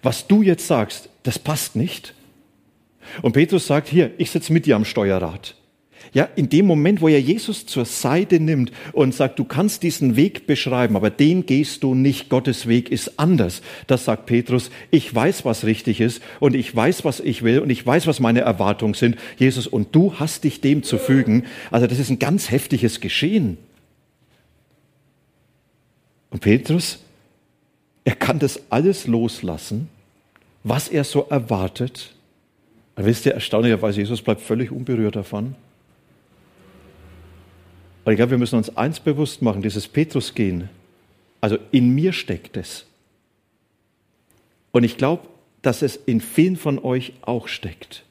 Was 0.03 0.27
du 0.27 0.43
jetzt 0.43 0.67
sagst, 0.67 1.09
das 1.23 1.39
passt 1.39 1.77
nicht. 1.77 2.15
Und 3.23 3.33
Petrus 3.33 3.67
sagt, 3.67 3.89
hier, 3.89 4.11
ich 4.19 4.31
sitze 4.31 4.53
mit 4.53 4.67
dir 4.67 4.77
am 4.77 4.85
Steuerrad. 4.85 5.55
Ja, 6.13 6.29
in 6.37 6.49
dem 6.49 6.67
Moment, 6.67 7.01
wo 7.01 7.09
er 7.09 7.21
Jesus 7.21 7.67
zur 7.67 7.85
Seite 7.85 8.41
nimmt 8.41 8.73
und 8.93 9.15
sagt, 9.15 9.39
du 9.39 9.45
kannst 9.45 9.83
diesen 9.83 10.17
Weg 10.17 10.47
beschreiben, 10.47 10.97
aber 10.97 11.11
den 11.11 11.45
gehst 11.45 11.83
du 11.83 11.95
nicht. 11.95 12.31
Gottes 12.31 12.67
Weg 12.67 12.91
ist 12.91 13.19
anders. 13.19 13.63
Das 13.87 14.05
sagt 14.07 14.27
Petrus. 14.27 14.71
Ich 14.91 15.15
weiß, 15.15 15.45
was 15.45 15.65
richtig 15.65 16.01
ist 16.01 16.23
und 16.41 16.55
ich 16.55 16.75
weiß, 16.75 17.05
was 17.05 17.21
ich 17.21 17.43
will 17.43 17.59
und 17.59 17.71
ich 17.71 17.85
weiß, 17.85 18.07
was 18.07 18.21
meine 18.21 18.41
Erwartungen 18.41 18.95
sind. 18.95 19.17
Jesus, 19.37 19.67
und 19.67 19.95
du 19.95 20.15
hast 20.15 20.45
dich 20.45 20.61
dem 20.61 20.83
zu 20.83 20.99
fügen. 20.99 21.45
Also 21.71 21.87
das 21.87 21.99
ist 21.99 22.11
ein 22.11 22.19
ganz 22.19 22.51
heftiges 22.51 23.01
Geschehen. 23.01 23.59
Und 26.31 26.41
Petrus, 26.41 27.01
er 28.05 28.15
kann 28.15 28.39
das 28.39 28.63
alles 28.71 29.07
loslassen, 29.07 29.89
was 30.65 30.89
er 30.89 31.05
so 31.05 31.27
erwartet 31.29 32.15
aber 32.99 33.07
wisst 33.07 33.27
ihr, 33.27 33.33
erstaunlicherweise, 33.33 34.01
Jesus 34.01 34.21
bleibt 34.21 34.41
völlig 34.41 34.73
unberührt 34.73 35.15
davon. 35.15 35.55
Aber 38.03 38.11
ich 38.11 38.17
glaube, 38.17 38.33
wir 38.33 38.39
müssen 38.39 38.57
uns 38.57 38.77
eins 38.77 38.99
bewusst 38.99 39.41
machen, 39.41 39.63
dieses 39.63 39.87
Petrus-Gehen, 39.87 40.69
also 41.41 41.59
in 41.71 41.95
mir 41.95 42.13
steckt 42.13 42.57
es. 42.57 42.87
Und 44.73 44.83
ich 44.83 44.97
glaube, 44.97 45.29
dass 45.63 45.83
es 45.83 45.95
in 45.95 46.21
vielen 46.21 46.57
von 46.57 46.81
euch 46.81 47.13
auch 47.23 47.47
steckt. 47.47 48.03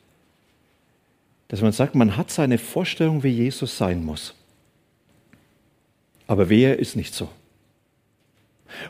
Dass 1.50 1.62
man 1.62 1.74
sagt, 1.74 1.94
man 1.94 2.16
hat 2.16 2.32
seine 2.32 2.58
Vorstellung, 2.58 3.24
wie 3.24 3.32
Jesus 3.32 3.78
sein 3.78 4.06
muss. 4.06 4.36
Aber 6.28 6.48
wer 6.48 6.80
ist 6.80 6.96
nicht 6.96 7.14
so. 7.14 7.28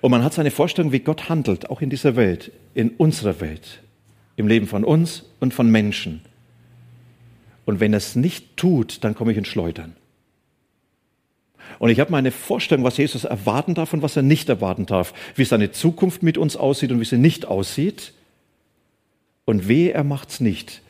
Und 0.01 0.11
man 0.11 0.23
hat 0.23 0.33
seine 0.33 0.51
Vorstellung, 0.51 0.91
wie 0.91 0.99
Gott 0.99 1.27
handelt, 1.27 1.71
auch 1.71 1.81
in 1.81 1.89
dieser 1.89 2.15
Welt, 2.15 2.51
in 2.75 2.91
unserer 2.91 3.41
Welt 3.41 3.81
im 4.37 4.47
Leben 4.47 4.67
von 4.67 4.85
uns 4.85 5.25
und 5.41 5.53
von 5.53 5.69
Menschen. 5.69 6.21
Und 7.65 7.81
wenn 7.81 7.93
es 7.93 8.15
nicht 8.15 8.55
tut, 8.55 9.03
dann 9.03 9.13
komme 9.13 9.33
ich 9.33 9.37
ins 9.37 9.49
Schleudern. 9.49 9.97
Und 11.79 11.89
ich 11.89 11.99
habe 11.99 12.11
meine 12.11 12.31
Vorstellung, 12.31 12.85
was 12.85 12.97
Jesus 12.97 13.25
erwarten 13.25 13.73
darf 13.73 13.91
und 13.91 14.01
was 14.01 14.15
er 14.15 14.21
nicht 14.23 14.47
erwarten 14.47 14.85
darf, 14.85 15.13
wie 15.35 15.43
seine 15.43 15.71
Zukunft 15.71 16.23
mit 16.23 16.37
uns 16.37 16.55
aussieht 16.55 16.91
und 16.91 17.01
wie 17.01 17.05
sie 17.05 17.17
nicht 17.17 17.45
aussieht. 17.45 18.13
Und 19.43 19.67
wehe, 19.67 19.91
er 19.91 20.03
macht's 20.03 20.39
nicht. 20.39 20.81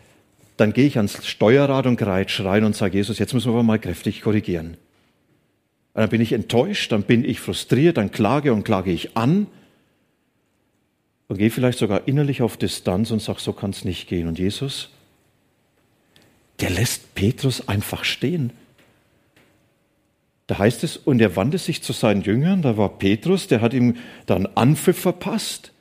Dann 0.57 0.73
gehe 0.73 0.85
ich 0.85 0.97
ans 0.97 1.25
Steuerrad 1.25 1.87
und 1.87 1.97
greitsch 1.97 2.41
rein 2.41 2.63
und 2.63 2.75
sage, 2.75 2.97
Jesus, 2.97 3.17
jetzt 3.17 3.33
müssen 3.33 3.53
wir 3.53 3.63
mal 3.63 3.79
kräftig 3.79 4.21
korrigieren. 4.21 4.77
Und 5.93 6.01
dann 6.01 6.09
bin 6.09 6.21
ich 6.21 6.33
enttäuscht, 6.33 6.91
dann 6.91 7.03
bin 7.03 7.23
ich 7.25 7.39
frustriert, 7.39 7.97
dann 7.97 8.11
klage 8.11 8.53
und 8.53 8.63
klage 8.63 8.91
ich 8.91 9.17
an 9.17 9.47
und 11.27 11.37
gehe 11.37 11.51
vielleicht 11.51 11.79
sogar 11.79 12.07
innerlich 12.07 12.41
auf 12.41 12.57
Distanz 12.57 13.11
und 13.11 13.21
sage, 13.21 13.39
so 13.39 13.53
kann 13.53 13.71
es 13.71 13.83
nicht 13.83 14.07
gehen. 14.07 14.27
Und 14.27 14.39
Jesus, 14.39 14.89
der 16.59 16.69
lässt 16.69 17.15
Petrus 17.15 17.67
einfach 17.67 18.03
stehen. 18.03 18.51
Da 20.47 20.57
heißt 20.57 20.83
es, 20.85 20.95
und 20.95 21.19
er 21.19 21.35
wandte 21.35 21.57
sich 21.57 21.83
zu 21.83 21.91
seinen 21.91 22.21
Jüngern, 22.21 22.61
da 22.61 22.77
war 22.77 22.97
Petrus, 22.97 23.47
der 23.47 23.59
hat 23.59 23.73
ihm 23.73 23.97
dann 24.25 24.45
Anpfiff 24.45 24.97
verpasst. 24.97 25.73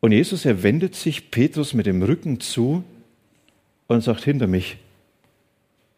Und 0.00 0.12
Jesus, 0.12 0.44
er 0.44 0.62
wendet 0.62 0.94
sich 0.94 1.30
Petrus 1.30 1.72
mit 1.72 1.86
dem 1.86 2.02
Rücken 2.02 2.40
zu 2.40 2.84
und 3.86 4.02
sagt 4.02 4.24
hinter 4.24 4.46
mich. 4.46 4.76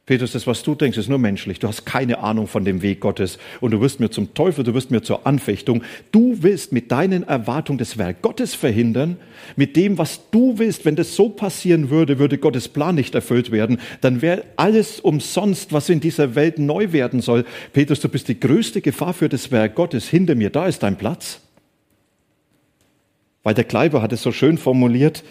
Petrus, 0.07 0.33
das, 0.33 0.47
was 0.47 0.63
du 0.63 0.75
denkst, 0.75 0.99
ist 0.99 1.09
nur 1.09 1.19
menschlich. 1.19 1.61
Du 1.61 1.69
hast 1.69 1.87
keine 1.87 2.19
Ahnung 2.19 2.47
von 2.47 2.67
dem 2.67 2.83
Weg 2.83 3.01
Gottes 3.01 3.39
und 3.63 3.71
du 3.71 3.81
wirst 3.81 4.01
mir 4.01 4.11
zum 4.11 4.35
Teufel, 4.35 4.63
du 4.63 4.75
wirst 4.75 4.91
mir 4.91 5.03
zur 5.03 5.27
Anfechtung. 5.27 5.83
Du 6.13 6.43
willst 6.43 6.73
mit 6.73 6.93
deinen 6.93 7.23
Erwartungen 7.23 7.79
das 7.79 7.97
Werk 7.97 8.21
Gottes 8.21 8.55
verhindern, 8.55 9.17
mit 9.57 9.77
dem, 9.77 9.97
was 9.97 10.21
du 10.31 10.59
willst. 10.59 10.85
Wenn 10.85 10.95
das 10.95 11.17
so 11.17 11.31
passieren 11.31 11.89
würde, 11.89 12.19
würde 12.19 12.37
Gottes 12.37 12.69
Plan 12.69 12.95
nicht 12.97 13.15
erfüllt 13.15 13.51
werden, 13.51 13.79
dann 14.03 14.21
wäre 14.21 14.45
alles 14.57 15.01
umsonst, 15.01 15.73
was 15.73 15.89
in 15.89 16.01
dieser 16.01 16.35
Welt 16.35 16.59
neu 16.59 16.93
werden 16.93 17.23
soll. 17.23 17.47
Petrus, 17.73 18.01
du 18.01 18.11
bist 18.11 18.29
die 18.29 18.39
größte 18.39 18.83
Gefahr 18.83 19.15
für 19.15 19.31
das 19.31 19.51
Werk 19.53 19.75
Gottes. 19.75 20.07
Hinter 20.07 20.35
mir, 20.35 20.51
da 20.51 20.67
ist 20.67 20.83
dein 20.83 20.99
Platz. 20.99 21.41
Weil 23.43 23.55
der 23.55 23.65
Kleiber 23.65 24.03
hat 24.03 24.13
es 24.13 24.23
so 24.23 24.33
schön 24.33 24.59
formuliert, 24.59 25.25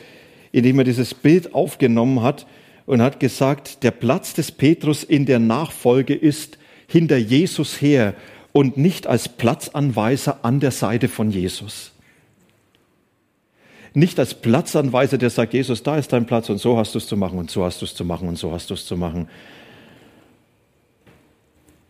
indem 0.51 0.79
er 0.79 0.83
dieses 0.83 1.13
Bild 1.13 1.53
aufgenommen 1.53 2.23
hat, 2.23 2.47
und 2.86 3.02
hat 3.02 3.19
gesagt, 3.19 3.84
der 3.84 3.91
Platz 3.91 4.34
des 4.34 4.52
Petrus 4.52 5.04
in 5.04 5.26
der 5.26 5.39
Nachfolge 5.39 6.13
ist 6.13 6.58
hinter 6.88 7.17
Jesus 7.17 7.82
her 7.82 8.13
und 8.52 8.78
nicht 8.78 9.08
als 9.08 9.30
Platzanweiser 9.30 10.39
an 10.43 10.60
der 10.60 10.72
Seite 10.72 11.08
von 11.08 11.32
Jesus. 11.32 11.91
Nicht 13.93 14.19
als 14.19 14.34
Platzanweiser, 14.34 15.17
der 15.17 15.30
sagt, 15.30 15.54
Jesus, 15.54 15.84
da 15.84 15.98
ist 15.98 16.12
dein 16.13 16.26
Platz 16.26 16.50
und 16.50 16.58
so 16.58 16.78
hast 16.78 16.96
du 16.96 16.98
es 16.98 17.08
zu 17.08 17.15
machen 17.15 17.38
und 17.38 17.52
so 17.52 17.63
hast 17.63 17.82
du 17.82 17.86
es 17.86 17.93
zu 17.93 18.04
machen 18.04 18.28
und 18.28 18.38
so 18.38 18.52
hast 18.52 18.69
du 18.69 18.74
es 18.74 18.86
zu 18.86 18.98
machen. 18.98 19.28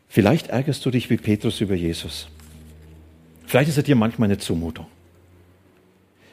Vielleicht 0.10 0.48
ärgerst 0.48 0.86
du 0.86 0.92
dich 0.92 1.10
wie 1.10 1.18
Petrus 1.18 1.62
über 1.62 1.76
Jesus. 1.76 2.28
Vielleicht 3.46 3.70
ist 3.70 3.78
er 3.78 3.84
dir 3.84 3.96
manchmal 3.96 4.28
eine 4.28 4.38
Zumutung. 4.38 4.86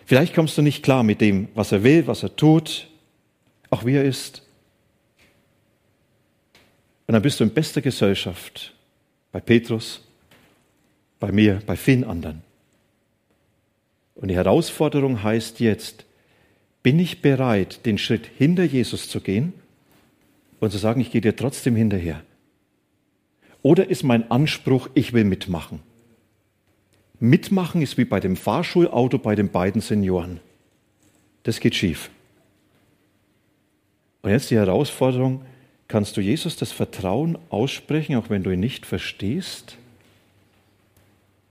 Vielleicht 0.07 0.35
kommst 0.35 0.59
du 0.59 0.63
nicht 0.63 0.83
klar 0.83 1.03
mit 1.03 1.21
dem, 1.21 1.49
was 1.55 1.71
er 1.71 1.85
will, 1.85 2.07
was 2.07 2.23
er 2.23 2.35
tut, 2.35 2.89
auch 3.71 3.85
wie 3.85 3.95
er 3.95 4.05
ist. 4.05 4.43
Und 7.11 7.15
dann 7.15 7.23
bist 7.23 7.41
du 7.41 7.45
in 7.45 7.51
bester 7.51 7.81
Gesellschaft 7.81 8.73
bei 9.33 9.41
Petrus, 9.41 10.01
bei 11.19 11.33
mir, 11.33 11.61
bei 11.67 11.75
vielen 11.75 12.05
anderen. 12.05 12.43
Und 14.15 14.29
die 14.29 14.37
Herausforderung 14.37 15.21
heißt 15.25 15.59
jetzt, 15.59 16.05
bin 16.85 17.01
ich 17.01 17.21
bereit, 17.21 17.85
den 17.85 17.99
Schritt 17.99 18.27
hinter 18.39 18.63
Jesus 18.63 19.09
zu 19.09 19.21
gehen 19.21 19.55
und 20.61 20.71
zu 20.71 20.79
sagen, 20.79 21.01
ich 21.01 21.11
gehe 21.11 21.21
dir 21.21 21.35
trotzdem 21.35 21.75
hinterher? 21.75 22.23
Oder 23.63 23.91
ist 23.91 24.05
mein 24.05 24.31
Anspruch, 24.31 24.89
ich 24.95 25.13
will 25.13 25.25
mitmachen? 25.25 25.81
Mitmachen 27.19 27.83
ist 27.83 27.99
wie 27.99 28.05
bei 28.05 28.21
dem 28.21 28.37
Fahrschulauto 28.37 29.19
bei 29.19 29.35
den 29.35 29.49
beiden 29.49 29.81
Senioren. 29.81 30.39
Das 31.43 31.59
geht 31.59 31.75
schief. 31.75 32.09
Und 34.23 34.31
jetzt 34.31 34.53
die 34.53 34.57
Herausforderung, 34.57 35.45
Kannst 35.91 36.17
du 36.17 36.21
Jesus 36.21 36.55
das 36.55 36.71
Vertrauen 36.71 37.37
aussprechen, 37.49 38.15
auch 38.15 38.31
wenn 38.31 38.45
du 38.45 38.53
ihn 38.53 38.61
nicht 38.61 38.87
verstehst? 38.87 39.77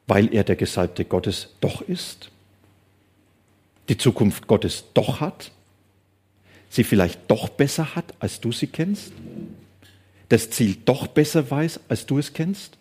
Weil 0.07 0.33
er 0.33 0.45
der 0.45 0.55
Gesalbte 0.55 1.03
Gottes 1.03 1.49
doch 1.59 1.81
ist? 1.81 2.31
Die 3.89 3.97
Zukunft 3.97 4.47
Gottes 4.47 4.85
doch 4.93 5.19
hat? 5.19 5.51
Sie 6.69 6.85
vielleicht 6.85 7.19
doch 7.29 7.49
besser 7.49 7.97
hat, 7.97 8.13
als 8.21 8.39
du 8.39 8.53
sie 8.53 8.67
kennst? 8.67 9.11
Das 10.29 10.49
Ziel 10.49 10.77
doch 10.85 11.07
besser 11.07 11.51
weiß, 11.51 11.81
als 11.89 12.05
du 12.05 12.17
es 12.17 12.31
kennst? 12.31 12.77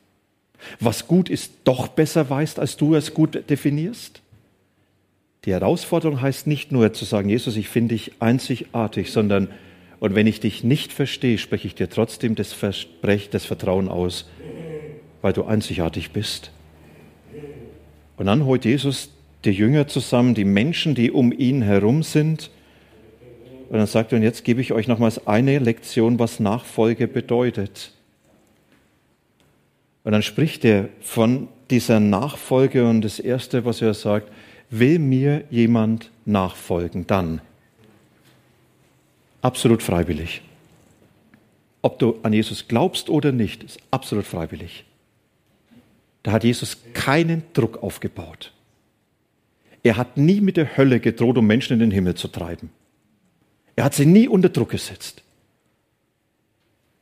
Was 0.79 1.09
gut 1.09 1.29
ist, 1.29 1.51
doch 1.65 1.89
besser 1.89 2.31
weißt, 2.31 2.61
als 2.61 2.77
du 2.77 2.95
es 2.95 3.15
gut 3.15 3.51
definierst? 3.51 4.21
Die 5.45 5.51
Herausforderung 5.51 6.21
heißt 6.21 6.47
nicht 6.47 6.71
nur 6.71 6.93
zu 6.93 7.05
sagen, 7.05 7.29
Jesus, 7.29 7.57
ich 7.57 7.69
finde 7.69 7.97
dich 7.97 8.13
einzigartig, 8.21 9.11
sondern 9.11 9.49
und 10.01 10.15
wenn 10.15 10.27
ich 10.27 10.41
dich 10.41 10.63
nicht 10.63 10.93
verstehe, 10.93 11.39
spreche 11.39 11.67
ich 11.67 11.75
dir 11.75 11.89
trotzdem 11.89 12.35
das, 12.35 12.53
Versprech, 12.53 13.31
das 13.31 13.45
Vertrauen 13.45 13.89
aus, 13.89 14.29
weil 15.23 15.33
du 15.33 15.45
einzigartig 15.45 16.13
bist. 16.13 16.53
Und 18.17 18.27
dann 18.27 18.45
holt 18.45 18.65
Jesus 18.65 19.11
die 19.45 19.51
Jünger 19.51 19.89
zusammen, 19.89 20.35
die 20.35 20.45
Menschen, 20.45 20.95
die 20.95 21.11
um 21.11 21.33
ihn 21.33 21.63
herum 21.63 22.03
sind. 22.03 22.51
Und 23.69 23.79
dann 23.79 23.87
sagt 23.87 24.13
er, 24.13 24.19
und 24.19 24.23
jetzt 24.23 24.45
gebe 24.45 24.61
ich 24.61 24.73
euch 24.73 24.89
nochmals 24.89 25.27
eine 25.27 25.59
Lektion, 25.59 26.19
was 26.19 26.41
Nachfolge 26.41 27.07
bedeutet. 27.07 27.93
Und 30.05 30.13
dann 30.13 30.23
spricht 30.23 30.65
er 30.65 30.89
von 31.01 31.49
dieser 31.71 32.01
Nachfolge 32.01 32.89
und 32.89 33.03
das 33.03 33.21
Erste, 33.21 33.65
was 33.65 33.83
er 33.83 33.95
sagt, 33.95 34.33
will 34.71 34.99
mir 34.99 35.45
jemand 35.51 36.11
nachfolgen, 36.25 37.07
dann 37.07 37.41
absolut 39.43 39.83
freiwillig. 39.83 40.43
Ob 41.83 41.99
du 41.99 42.19
an 42.23 42.33
Jesus 42.33 42.67
glaubst 42.69 43.09
oder 43.09 43.33
nicht, 43.33 43.63
ist 43.63 43.79
absolut 43.91 44.27
freiwillig. 44.27 44.85
Da 46.23 46.33
hat 46.33 46.45
Jesus 46.45 46.79
keinen 46.93 47.43
Druck 47.53 47.83
aufgebaut. 47.83 48.53
Er 49.83 49.97
hat 49.97 50.17
nie 50.17 50.41
mit 50.41 50.57
der 50.57 50.77
Hölle 50.77 51.01
gedroht, 51.01 51.39
um 51.39 51.47
Menschen 51.47 51.75
in 51.75 51.79
den 51.79 51.91
Himmel 51.91 52.15
zu 52.15 52.29
treiben. 52.29 52.71
Er 53.77 53.85
hat 53.85 53.95
sie 53.95 54.07
nie 54.07 54.27
unter 54.27 54.49
Druck 54.49 54.71
gesetzt. 54.71 55.23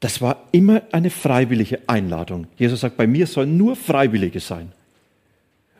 Das 0.00 0.20
war 0.20 0.44
immer 0.52 0.82
eine 0.92 1.08
freiwillige 1.08 1.80
Einladung. 1.86 2.48
Jesus 2.58 2.80
sagt, 2.80 2.98
bei 2.98 3.06
mir 3.06 3.26
sollen 3.26 3.56
nur 3.56 3.76
Freiwillige 3.76 4.40
sein. 4.40 4.72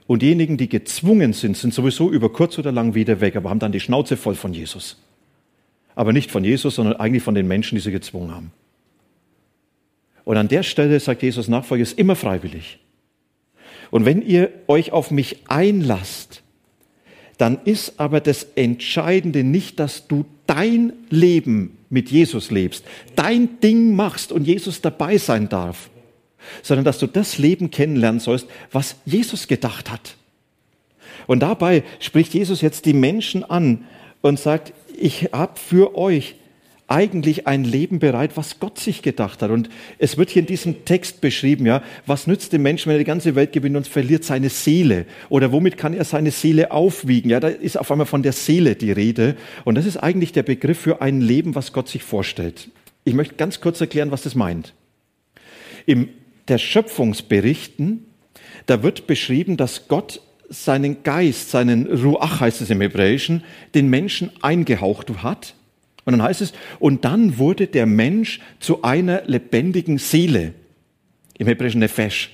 Und 0.06 0.22
diejenigen, 0.22 0.56
die 0.56 0.70
gezwungen 0.70 1.34
sind, 1.34 1.56
sind 1.56 1.74
sowieso 1.74 2.10
über 2.10 2.32
kurz 2.32 2.58
oder 2.58 2.72
lang 2.72 2.94
wieder 2.94 3.20
weg, 3.20 3.36
aber 3.36 3.50
haben 3.50 3.58
dann 3.58 3.72
die 3.72 3.80
Schnauze 3.80 4.16
voll 4.16 4.34
von 4.34 4.54
Jesus 4.54 4.96
aber 5.96 6.12
nicht 6.12 6.30
von 6.30 6.44
Jesus, 6.44 6.76
sondern 6.76 6.96
eigentlich 6.96 7.24
von 7.24 7.34
den 7.34 7.48
Menschen, 7.48 7.74
die 7.74 7.80
sie 7.80 7.90
gezwungen 7.90 8.32
haben. 8.32 8.52
Und 10.24 10.36
an 10.36 10.48
der 10.48 10.62
Stelle 10.62 11.00
sagt 11.00 11.22
Jesus, 11.22 11.48
Nachfolge 11.48 11.82
ist 11.82 11.98
immer 11.98 12.14
freiwillig. 12.14 12.78
Und 13.90 14.04
wenn 14.04 14.22
ihr 14.22 14.50
euch 14.68 14.92
auf 14.92 15.10
mich 15.10 15.38
einlasst, 15.48 16.42
dann 17.38 17.58
ist 17.64 17.98
aber 17.98 18.20
das 18.20 18.46
Entscheidende 18.56 19.42
nicht, 19.42 19.80
dass 19.80 20.06
du 20.06 20.24
dein 20.46 20.92
Leben 21.10 21.76
mit 21.90 22.10
Jesus 22.10 22.50
lebst, 22.50 22.84
dein 23.14 23.60
Ding 23.60 23.94
machst 23.94 24.32
und 24.32 24.46
Jesus 24.46 24.80
dabei 24.80 25.18
sein 25.18 25.48
darf, 25.48 25.90
sondern 26.62 26.84
dass 26.84 26.98
du 26.98 27.06
das 27.06 27.38
Leben 27.38 27.70
kennenlernen 27.70 28.20
sollst, 28.20 28.46
was 28.70 28.96
Jesus 29.04 29.48
gedacht 29.48 29.90
hat. 29.90 30.16
Und 31.26 31.40
dabei 31.40 31.84
spricht 32.00 32.34
Jesus 32.34 32.60
jetzt 32.60 32.84
die 32.84 32.92
Menschen 32.92 33.44
an 33.44 33.84
und 34.22 34.38
sagt, 34.38 34.72
ich 34.98 35.30
habe 35.32 35.58
für 35.58 35.96
euch 35.96 36.36
eigentlich 36.88 37.46
ein 37.48 37.64
Leben 37.64 37.98
bereit, 37.98 38.36
was 38.36 38.60
Gott 38.60 38.78
sich 38.78 39.02
gedacht 39.02 39.42
hat. 39.42 39.50
Und 39.50 39.68
es 39.98 40.18
wird 40.18 40.30
hier 40.30 40.40
in 40.40 40.46
diesem 40.46 40.84
Text 40.84 41.20
beschrieben, 41.20 41.66
ja, 41.66 41.82
was 42.06 42.28
nützt 42.28 42.52
dem 42.52 42.62
Menschen, 42.62 42.88
wenn 42.88 42.96
er 42.96 43.00
die 43.00 43.04
ganze 43.04 43.34
Welt 43.34 43.52
gewinnt 43.52 43.76
und 43.76 43.88
verliert 43.88 44.22
seine 44.22 44.50
Seele? 44.50 45.06
Oder 45.28 45.50
womit 45.50 45.78
kann 45.78 45.94
er 45.94 46.04
seine 46.04 46.30
Seele 46.30 46.70
aufwiegen? 46.70 47.30
Ja, 47.30 47.40
da 47.40 47.48
ist 47.48 47.76
auf 47.76 47.90
einmal 47.90 48.06
von 48.06 48.22
der 48.22 48.32
Seele 48.32 48.76
die 48.76 48.92
Rede. 48.92 49.36
Und 49.64 49.74
das 49.74 49.86
ist 49.86 49.96
eigentlich 49.96 50.32
der 50.32 50.44
Begriff 50.44 50.78
für 50.78 51.02
ein 51.02 51.20
Leben, 51.20 51.56
was 51.56 51.72
Gott 51.72 51.88
sich 51.88 52.04
vorstellt. 52.04 52.68
Ich 53.04 53.14
möchte 53.14 53.34
ganz 53.34 53.60
kurz 53.60 53.80
erklären, 53.80 54.12
was 54.12 54.22
das 54.22 54.34
meint. 54.36 54.74
Im 55.86 56.08
der 56.48 56.58
Schöpfungsberichten, 56.58 58.06
da 58.66 58.84
wird 58.84 59.08
beschrieben, 59.08 59.56
dass 59.56 59.88
Gott 59.88 60.20
seinen 60.48 61.02
Geist, 61.02 61.50
seinen 61.50 61.86
Ruach 61.86 62.40
heißt 62.40 62.60
es 62.60 62.70
im 62.70 62.80
Hebräischen, 62.80 63.42
den 63.74 63.88
Menschen 63.88 64.30
eingehaucht 64.42 65.10
hat. 65.22 65.54
Und 66.04 66.12
dann 66.12 66.22
heißt 66.22 66.40
es, 66.40 66.52
und 66.78 67.04
dann 67.04 67.38
wurde 67.38 67.66
der 67.66 67.86
Mensch 67.86 68.40
zu 68.60 68.82
einer 68.82 69.22
lebendigen 69.26 69.98
Seele. 69.98 70.54
Im 71.38 71.48
Hebräischen 71.48 71.80
Nefesh. 71.80 72.30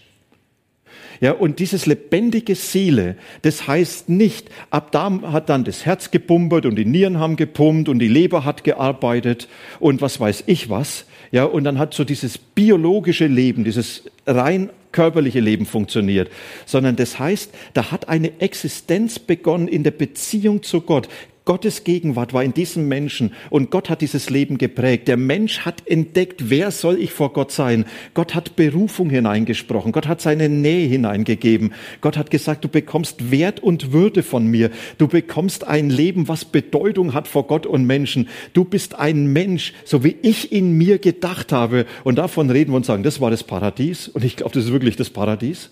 Ja, 1.22 1.32
und 1.32 1.60
dieses 1.60 1.86
lebendige 1.86 2.56
Seele, 2.56 3.16
das 3.42 3.68
heißt 3.68 4.08
nicht, 4.08 4.50
ab 4.70 4.90
da 4.90 5.08
hat 5.30 5.48
dann 5.48 5.62
das 5.62 5.86
Herz 5.86 6.10
gepumpert 6.10 6.66
und 6.66 6.74
die 6.74 6.84
Nieren 6.84 7.20
haben 7.20 7.36
gepumpt 7.36 7.88
und 7.88 8.00
die 8.00 8.08
Leber 8.08 8.44
hat 8.44 8.64
gearbeitet 8.64 9.48
und 9.78 10.02
was 10.02 10.18
weiß 10.18 10.42
ich 10.46 10.68
was. 10.68 11.06
Ja, 11.30 11.44
und 11.44 11.62
dann 11.62 11.78
hat 11.78 11.94
so 11.94 12.02
dieses 12.02 12.38
biologische 12.38 13.28
Leben, 13.28 13.62
dieses 13.62 14.10
rein 14.26 14.70
körperliche 14.92 15.40
Leben 15.40 15.66
funktioniert, 15.66 16.30
sondern 16.66 16.96
das 16.96 17.18
heißt, 17.18 17.52
da 17.74 17.90
hat 17.90 18.08
eine 18.08 18.40
Existenz 18.40 19.18
begonnen 19.18 19.68
in 19.68 19.82
der 19.82 19.90
Beziehung 19.90 20.62
zu 20.62 20.82
Gott. 20.82 21.08
Gottes 21.44 21.82
Gegenwart 21.82 22.32
war 22.32 22.44
in 22.44 22.54
diesem 22.54 22.86
Menschen 22.86 23.32
und 23.50 23.70
Gott 23.70 23.90
hat 23.90 24.00
dieses 24.00 24.30
Leben 24.30 24.58
geprägt. 24.58 25.08
Der 25.08 25.16
Mensch 25.16 25.60
hat 25.60 25.86
entdeckt, 25.88 26.50
wer 26.50 26.70
soll 26.70 27.00
ich 27.00 27.12
vor 27.12 27.32
Gott 27.32 27.50
sein? 27.50 27.84
Gott 28.14 28.36
hat 28.36 28.54
Berufung 28.54 29.10
hineingesprochen. 29.10 29.90
Gott 29.90 30.06
hat 30.06 30.20
seine 30.20 30.48
Nähe 30.48 30.86
hineingegeben. 30.86 31.74
Gott 32.00 32.16
hat 32.16 32.30
gesagt, 32.30 32.64
du 32.64 32.68
bekommst 32.68 33.32
Wert 33.32 33.60
und 33.60 33.92
Würde 33.92 34.22
von 34.22 34.46
mir. 34.46 34.70
Du 34.98 35.08
bekommst 35.08 35.66
ein 35.66 35.90
Leben, 35.90 36.28
was 36.28 36.44
Bedeutung 36.44 37.12
hat 37.12 37.26
vor 37.26 37.48
Gott 37.48 37.66
und 37.66 37.86
Menschen. 37.86 38.28
Du 38.52 38.64
bist 38.64 38.94
ein 38.94 39.32
Mensch, 39.32 39.72
so 39.84 40.04
wie 40.04 40.16
ich 40.22 40.52
in 40.52 40.78
mir 40.78 40.98
gedacht 40.98 41.50
habe. 41.50 41.86
Und 42.04 42.18
davon 42.18 42.50
reden 42.50 42.70
wir 42.70 42.76
und 42.76 42.86
sagen, 42.86 43.02
das 43.02 43.20
war 43.20 43.32
das 43.32 43.42
Paradies. 43.42 44.06
Und 44.06 44.22
ich 44.24 44.36
glaube, 44.36 44.54
das 44.54 44.66
ist 44.66 44.72
wirklich 44.72 44.94
das 44.94 45.10
Paradies 45.10 45.70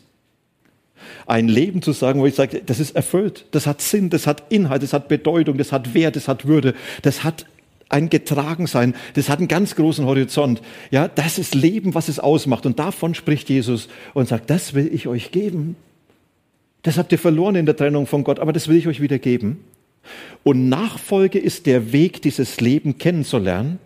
ein 1.27 1.49
Leben 1.49 1.83
zu 1.83 1.93
sagen, 1.93 2.21
wo 2.21 2.27
ich 2.27 2.35
sage, 2.35 2.63
das 2.65 2.81
ist 2.81 2.97
erfüllt, 2.97 3.47
das 3.51 3.67
hat 3.67 3.81
Sinn, 3.81 4.11
das 4.11 4.27
hat 4.27 4.45
Inhalt, 4.51 4.83
das 4.83 4.93
hat 4.93 5.09
Bedeutung, 5.09 5.59
das 5.59 5.73
hat 5.73 5.95
Wert, 5.95 6.17
das 6.17 6.29
hat 6.29 6.47
Würde, 6.47 6.75
das 7.03 7.25
hat 7.25 7.47
ein 7.91 8.09
Getragensein, 8.09 8.95
das 9.15 9.29
hat 9.29 9.39
einen 9.39 9.49
ganz 9.49 9.75
großen 9.75 10.07
Horizont. 10.07 10.63
Ja, 10.91 11.09
das 11.09 11.39
ist 11.39 11.55
Leben, 11.55 11.95
was 11.95 12.09
es 12.09 12.21
ausmacht. 12.21 12.65
Und 12.65 12.79
davon 12.79 13.15
spricht 13.15 13.51
Jesus 13.51 13.89
und 14.15 14.29
sagt, 14.29 14.49
das 14.49 14.75
will 14.75 14.89
ich 14.93 15.09
euch 15.09 15.33
geben. 15.33 15.77
Das 16.83 16.97
habt 16.97 17.13
ihr 17.13 17.19
verloren 17.19 17.57
in 17.57 17.67
der 17.67 17.77
Trennung 17.77 18.07
von 18.07 18.25
Gott, 18.25 18.39
aber 18.39 18.53
das 18.53 18.69
will 18.69 18.77
ich 18.77 18.87
euch 18.87 19.01
wieder 19.01 19.19
geben. 19.19 19.65
Und 20.45 20.69
Nachfolge 20.69 21.39
ist 21.39 21.67
der 21.67 21.93
Weg, 21.93 22.23
dieses 22.23 22.61
Leben 22.61 22.97
kennenzulernen. 22.97 23.79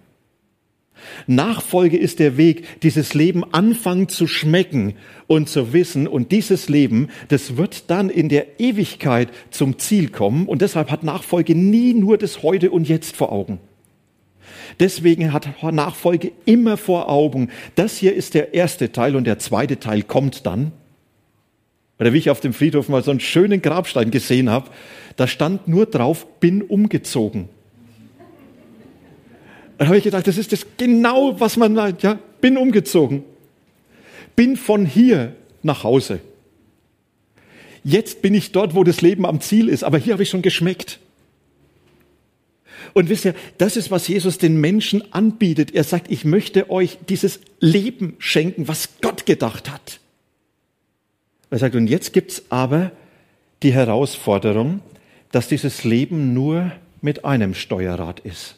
Nachfolge 1.27 1.97
ist 1.97 2.19
der 2.19 2.37
Weg, 2.37 2.81
dieses 2.83 3.15
Leben 3.15 3.45
anfangen 3.53 4.09
zu 4.09 4.27
schmecken 4.27 4.95
und 5.27 5.49
zu 5.49 5.73
wissen. 5.73 6.07
Und 6.07 6.33
dieses 6.33 6.69
Leben, 6.69 7.09
das 7.29 7.57
wird 7.57 7.91
dann 7.91 8.11
in 8.11 8.29
der 8.29 8.61
Ewigkeit 8.61 9.29
zum 9.51 9.79
Ziel 9.79 10.09
kommen. 10.09 10.47
Und 10.47 10.63
deshalb 10.63 10.91
hat 10.91 11.03
Nachfolge 11.03 11.55
nie 11.55 11.95
nur 11.95 12.19
das 12.19 12.43
Heute 12.43 12.71
und 12.71 12.89
Jetzt 12.89 13.17
vor 13.17 13.33
Augen. 13.33 13.59
Deswegen 14.81 15.33
hat 15.33 15.49
Nachfolge 15.63 16.33
immer 16.45 16.77
vor 16.77 17.09
Augen. 17.09 17.51
Das 17.75 17.97
hier 17.97 18.15
ist 18.15 18.35
der 18.35 18.55
erste 18.55 18.93
Teil 18.93 19.17
und 19.17 19.25
der 19.25 19.39
zweite 19.39 19.79
Teil 19.79 20.03
kommt 20.03 20.47
dann. 20.47 20.73
Oder 21.99 22.13
wie 22.13 22.19
ich 22.19 22.31
auf 22.31 22.41
dem 22.41 22.53
Friedhof 22.53 22.89
mal 22.89 23.05
so 23.05 23.11
einen 23.11 23.21
schönen 23.21 23.63
Grabstein 23.63 24.11
gesehen 24.11 24.51
habe, 24.51 24.71
da 25.17 25.27
stand 25.27 25.69
nur 25.69 25.87
drauf, 25.87 26.27
bin 26.41 26.63
umgezogen. 26.63 27.49
Da 29.85 29.89
habe 29.89 29.99
ich 29.99 30.05
gedacht, 30.05 30.27
das 30.27 30.39
ist 30.39 30.51
das 30.51 30.65
genau, 30.79 31.39
was 31.41 31.59
man 31.59 31.75
meint, 31.75 32.03
ja, 32.03 32.19
bin 32.41 32.57
umgezogen. 32.57 33.23
Bin 34.35 34.57
von 34.57 34.87
hier 34.87 35.37
nach 35.63 35.85
Hause. 35.85 36.21
Jetzt 37.83 38.23
bin 38.23 38.33
ich 38.33 38.53
dort, 38.53 38.75
wo 38.75 38.83
das 38.83 39.03
Leben 39.03 39.27
am 39.27 39.43
Ziel 39.43 39.69
ist, 39.69 39.85
aber 39.85 39.99
hier 39.99 40.15
habe 40.15 40.23
ich 40.23 40.31
schon 40.31 40.41
geschmeckt. 40.41 41.01
Und 42.95 43.11
wisst 43.11 43.27
ihr, 43.27 43.35
das 43.59 43.77
ist, 43.77 43.91
was 43.91 44.09
Jesus 44.09 44.39
den 44.39 44.59
Menschen 44.59 45.13
anbietet. 45.13 45.75
Er 45.75 45.85
sagt, 45.85 46.11
ich 46.11 46.25
möchte 46.25 46.71
euch 46.71 46.97
dieses 47.11 47.41
Leben 47.61 48.17
schenken, 48.19 48.67
was 48.69 48.89
Gott 49.03 49.27
gedacht 49.27 49.71
hat. 49.71 50.01
Er 51.51 51.59
sagt, 51.59 51.75
und 51.75 51.89
jetzt 51.89 52.15
gibt's 52.15 52.45
aber 52.49 52.91
die 53.63 53.75
Herausforderung, 53.75 54.81
dass 55.31 55.49
dieses 55.49 55.85
Leben 55.85 56.33
nur 56.33 56.73
mit 57.03 57.27
einem 57.27 57.53
Steuerrad 57.53 58.21
ist. 58.21 58.57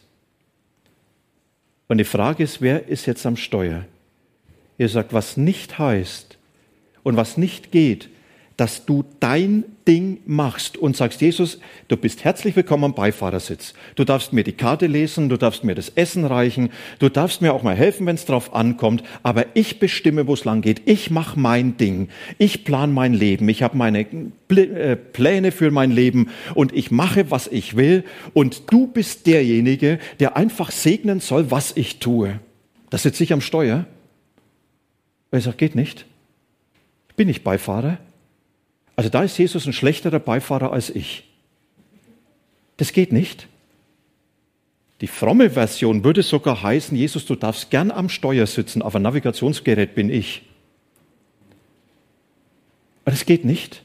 Und 1.88 1.99
die 1.99 2.05
Frage 2.05 2.42
ist, 2.42 2.61
wer 2.61 2.88
ist 2.88 3.07
jetzt 3.07 3.27
am 3.27 3.37
Steuer? 3.37 3.85
Er 4.79 4.88
sagt, 4.88 5.12
was 5.12 5.37
nicht 5.37 5.79
heißt 5.79 6.37
und 7.03 7.16
was 7.16 7.37
nicht 7.37 7.70
geht, 7.70 8.09
dass 8.57 8.87
du 8.87 9.05
dein 9.21 9.64
Ding 9.87 10.19
machst 10.25 10.79
und 10.79 10.97
sagst, 10.97 11.21
Jesus, 11.21 11.61
du 11.88 11.97
bist 11.97 12.25
herzlich 12.25 12.57
willkommen 12.57 12.85
am 12.85 12.95
Beifahrersitz. 12.95 13.75
Du 13.95 14.05
darfst 14.05 14.33
mir 14.33 14.45
die 14.45 14.53
Karte 14.53 14.87
lesen, 14.87 15.29
du 15.29 15.37
darfst 15.37 15.62
mir 15.62 15.75
das 15.75 15.90
Essen 15.90 16.25
reichen, 16.25 16.71
du 16.99 17.09
darfst 17.09 17.42
mir 17.42 17.53
auch 17.53 17.62
mal 17.62 17.77
helfen, 17.77 18.07
wenn 18.07 18.16
es 18.16 18.25
drauf 18.25 18.55
ankommt, 18.55 19.03
aber 19.23 19.45
ich 19.55 19.79
bestimme, 19.79 20.27
wo 20.27 20.35
es 20.35 20.45
lang 20.45 20.62
geht. 20.62 20.83
Ich 20.87 21.11
mache 21.11 21.38
mein 21.38 21.77
Ding. 21.77 22.09
Ich 22.38 22.64
plan 22.64 22.92
mein 22.92 23.12
Leben. 23.12 23.49
Ich 23.49 23.62
habe 23.62 23.77
meine 23.77 24.07
äh, 24.49 24.97
Pläne 24.97 25.53
für 25.53 25.71
mein 25.71 25.90
Leben 25.90 26.31
und 26.55 26.73
ich 26.75 26.90
mache, 26.90 27.31
was 27.31 27.49
ich 27.49 27.77
will 27.77 28.05
und 28.33 28.73
du 28.73 28.87
bist 28.87 29.27
derjenige, 29.27 29.99
der 30.19 30.37
einfach 30.37 30.71
segnen 30.71 31.21
soll, 31.21 31.51
was 31.51 31.77
ich 31.77 31.99
tue. 31.99 32.40
Das 32.88 33.03
sitze 33.03 33.23
ich 33.23 33.33
am 33.33 33.40
Steuer. 33.42 33.85
Und 35.31 35.38
ich 35.38 35.45
sage, 35.45 35.57
geht 35.59 35.75
nicht. 35.75 36.07
Ich 37.11 37.16
bin 37.16 37.27
nicht 37.29 37.45
Beifahrer. 37.45 37.99
Also 38.97 39.11
da 39.11 39.23
ist 39.23 39.39
Jesus 39.39 39.67
ein 39.67 39.75
schlechterer 39.75 40.19
Beifahrer 40.19 40.73
als 40.73 40.91
ich. 40.91 41.25
Das 42.79 42.93
geht 42.93 43.13
nicht. 43.13 43.47
Die 45.03 45.07
fromme 45.07 45.51
Version 45.51 46.05
würde 46.05 46.23
sogar 46.23 46.63
heißen, 46.63 46.97
Jesus, 46.97 47.27
du 47.27 47.35
darfst 47.35 47.71
gern 47.71 47.91
am 47.91 48.09
Steuer 48.09 48.47
sitzen, 48.47 48.81
aber 48.81 48.99
Navigationsgerät 48.99 49.95
bin 49.95 50.09
ich. 50.09 50.43
Aber 53.05 53.11
das 53.13 53.27
geht 53.27 53.45
nicht. 53.45 53.83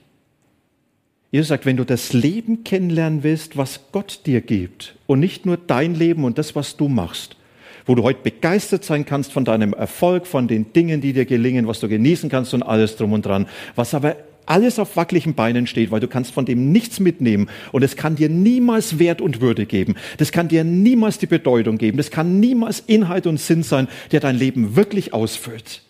Jesus 1.31 1.49
sagt, 1.49 1.65
wenn 1.65 1.77
du 1.77 1.85
das 1.85 2.13
Leben 2.13 2.63
kennenlernen 2.63 3.23
willst, 3.23 3.55
was 3.57 3.81
Gott 3.91 4.21
dir 4.25 4.41
gibt 4.41 4.95
und 5.07 5.19
nicht 5.19 5.45
nur 5.45 5.57
dein 5.57 5.95
Leben 5.95 6.23
und 6.23 6.37
das, 6.37 6.55
was 6.55 6.77
du 6.77 6.87
machst, 6.87 7.37
wo 7.85 7.95
du 7.95 8.03
heute 8.03 8.21
begeistert 8.21 8.83
sein 8.83 9.05
kannst 9.05 9.31
von 9.31 9.45
deinem 9.45 9.73
Erfolg, 9.73 10.27
von 10.27 10.47
den 10.47 10.73
Dingen, 10.73 11.01
die 11.01 11.13
dir 11.13 11.25
gelingen, 11.25 11.67
was 11.67 11.79
du 11.79 11.87
genießen 11.87 12.29
kannst 12.29 12.53
und 12.53 12.63
alles 12.63 12.95
drum 12.95 13.13
und 13.13 13.25
dran, 13.25 13.47
was 13.75 13.93
aber 13.93 14.15
alles 14.45 14.79
auf 14.79 14.95
wackeligen 14.95 15.33
Beinen 15.33 15.67
steht, 15.67 15.91
weil 15.91 15.99
du 15.99 16.07
kannst 16.07 16.31
von 16.31 16.45
dem 16.45 16.71
nichts 16.71 16.99
mitnehmen 16.99 17.49
und 17.71 17.83
es 17.83 17.95
kann 17.95 18.15
dir 18.15 18.29
niemals 18.29 18.99
Wert 18.99 19.21
und 19.21 19.41
Würde 19.41 19.65
geben. 19.65 19.95
Das 20.17 20.31
kann 20.31 20.47
dir 20.47 20.63
niemals 20.63 21.17
die 21.17 21.27
Bedeutung 21.27 21.77
geben. 21.77 21.97
Das 21.97 22.11
kann 22.11 22.39
niemals 22.39 22.79
Inhalt 22.81 23.27
und 23.27 23.39
Sinn 23.39 23.63
sein, 23.63 23.87
der 24.11 24.19
dein 24.19 24.37
Leben 24.37 24.75
wirklich 24.75 25.13
ausfüllt. 25.13 25.83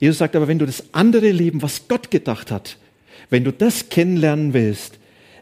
Jesus 0.00 0.18
sagt 0.18 0.34
aber, 0.36 0.48
wenn 0.48 0.58
du 0.58 0.66
das 0.66 0.84
andere 0.92 1.30
Leben, 1.30 1.62
was 1.62 1.88
Gott 1.88 2.10
gedacht 2.10 2.50
hat, 2.50 2.76
wenn 3.30 3.44
du 3.44 3.52
das 3.52 3.88
kennenlernen 3.88 4.52
willst, 4.52 4.98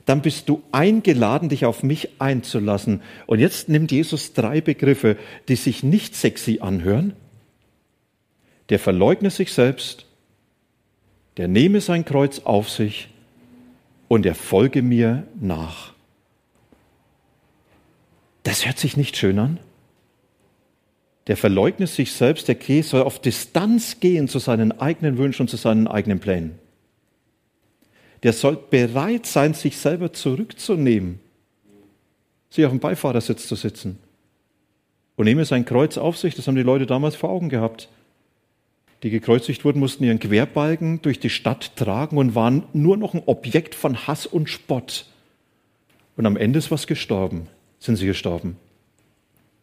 dann 0.07 0.23
bist 0.23 0.49
du 0.49 0.62
eingeladen, 0.73 1.49
dich 1.49 1.64
auf 1.64 1.83
mich 1.83 2.21
einzulassen. 2.21 3.03
Und 3.27 3.38
jetzt 3.38 3.69
nimmt 3.69 3.93
Jesus 3.93 4.33
drei 4.33 4.61
Begriffe, 4.61 5.16
die 5.49 5.57
sich 5.57 5.83
nicht 5.83 6.16
sexy 6.16 6.59
anhören. 6.61 7.12
Der 8.71 8.79
verleugne 8.79 9.31
sich 9.31 9.53
selbst, 9.53 10.07
der 11.37 11.49
nehme 11.49 11.81
sein 11.81 12.05
Kreuz 12.05 12.40
auf 12.40 12.69
sich 12.69 13.09
und 14.09 14.27
er 14.27 14.35
folge 14.35 14.83
mir 14.83 15.27
nach. 15.40 15.95
Das 18.43 18.66
hört 18.66 18.79
sich 18.79 18.97
nicht 18.97 19.16
schön 19.16 19.38
an. 19.38 19.59
Der 21.27 21.37
verleugnet 21.37 21.88
sich 21.88 22.12
selbst, 22.12 22.49
der 22.49 22.57
Käse 22.57 22.90
soll 22.90 23.03
auf 23.03 23.21
Distanz 23.21 24.01
gehen 24.01 24.27
zu 24.27 24.38
seinen 24.38 24.81
eigenen 24.81 25.19
Wünschen 25.19 25.43
und 25.43 25.49
zu 25.49 25.57
seinen 25.57 25.87
eigenen 25.87 26.19
Plänen. 26.19 26.59
Der 28.23 28.33
soll 28.33 28.57
bereit 28.57 29.27
sein, 29.27 29.55
sich 29.55 29.77
selber 29.77 30.12
zurückzunehmen, 30.12 31.21
sich 32.51 32.64
auf 32.64 32.73
dem 32.73 32.81
Beifahrersitz 32.81 33.47
zu 33.47 33.55
sitzen. 33.55 33.99
Und 35.16 35.27
nehme 35.27 35.45
sein 35.45 35.64
Kreuz 35.64 35.99
auf 35.99 36.19
sich, 36.19 36.35
das 36.35 36.47
haben 36.47 36.57
die 36.57 36.62
Leute 36.62 36.87
damals 36.87 37.14
vor 37.14 37.31
Augen 37.31 37.49
gehabt 37.49 37.88
die 39.03 39.11
gekreuzigt 39.11 39.65
wurden, 39.65 39.81
mussten 39.81 40.05
ihren 40.05 40.19
Querbalken 40.19 41.01
durch 41.03 41.21
die 41.21 41.31
Stadt 41.31 41.77
tragen 41.77 42.19
und 42.19 42.35
waren 42.35 42.65
nur 42.73 42.97
noch 42.97 43.15
ein 43.15 43.23
Objekt 43.27 43.75
von 43.75 44.07
Hass 44.07 44.27
und 44.27 44.49
Spott. 44.49 45.07
Und 46.17 46.27
am 46.27 46.37
Ende 46.37 46.59
ist 46.59 46.71
was 46.71 46.87
gestorben, 46.87 47.47
sind 47.79 47.97
sie 47.97 48.07
gestorben. 48.07 48.57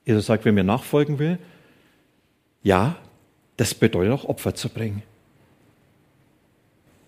Jesus 0.05 0.25
sagt, 0.25 0.45
wer 0.45 0.53
mir 0.53 0.63
nachfolgen 0.63 1.19
will, 1.19 1.37
ja, 2.63 2.97
das 3.57 3.73
bedeutet 3.75 4.13
auch 4.13 4.25
Opfer 4.25 4.55
zu 4.55 4.69
bringen. 4.69 5.03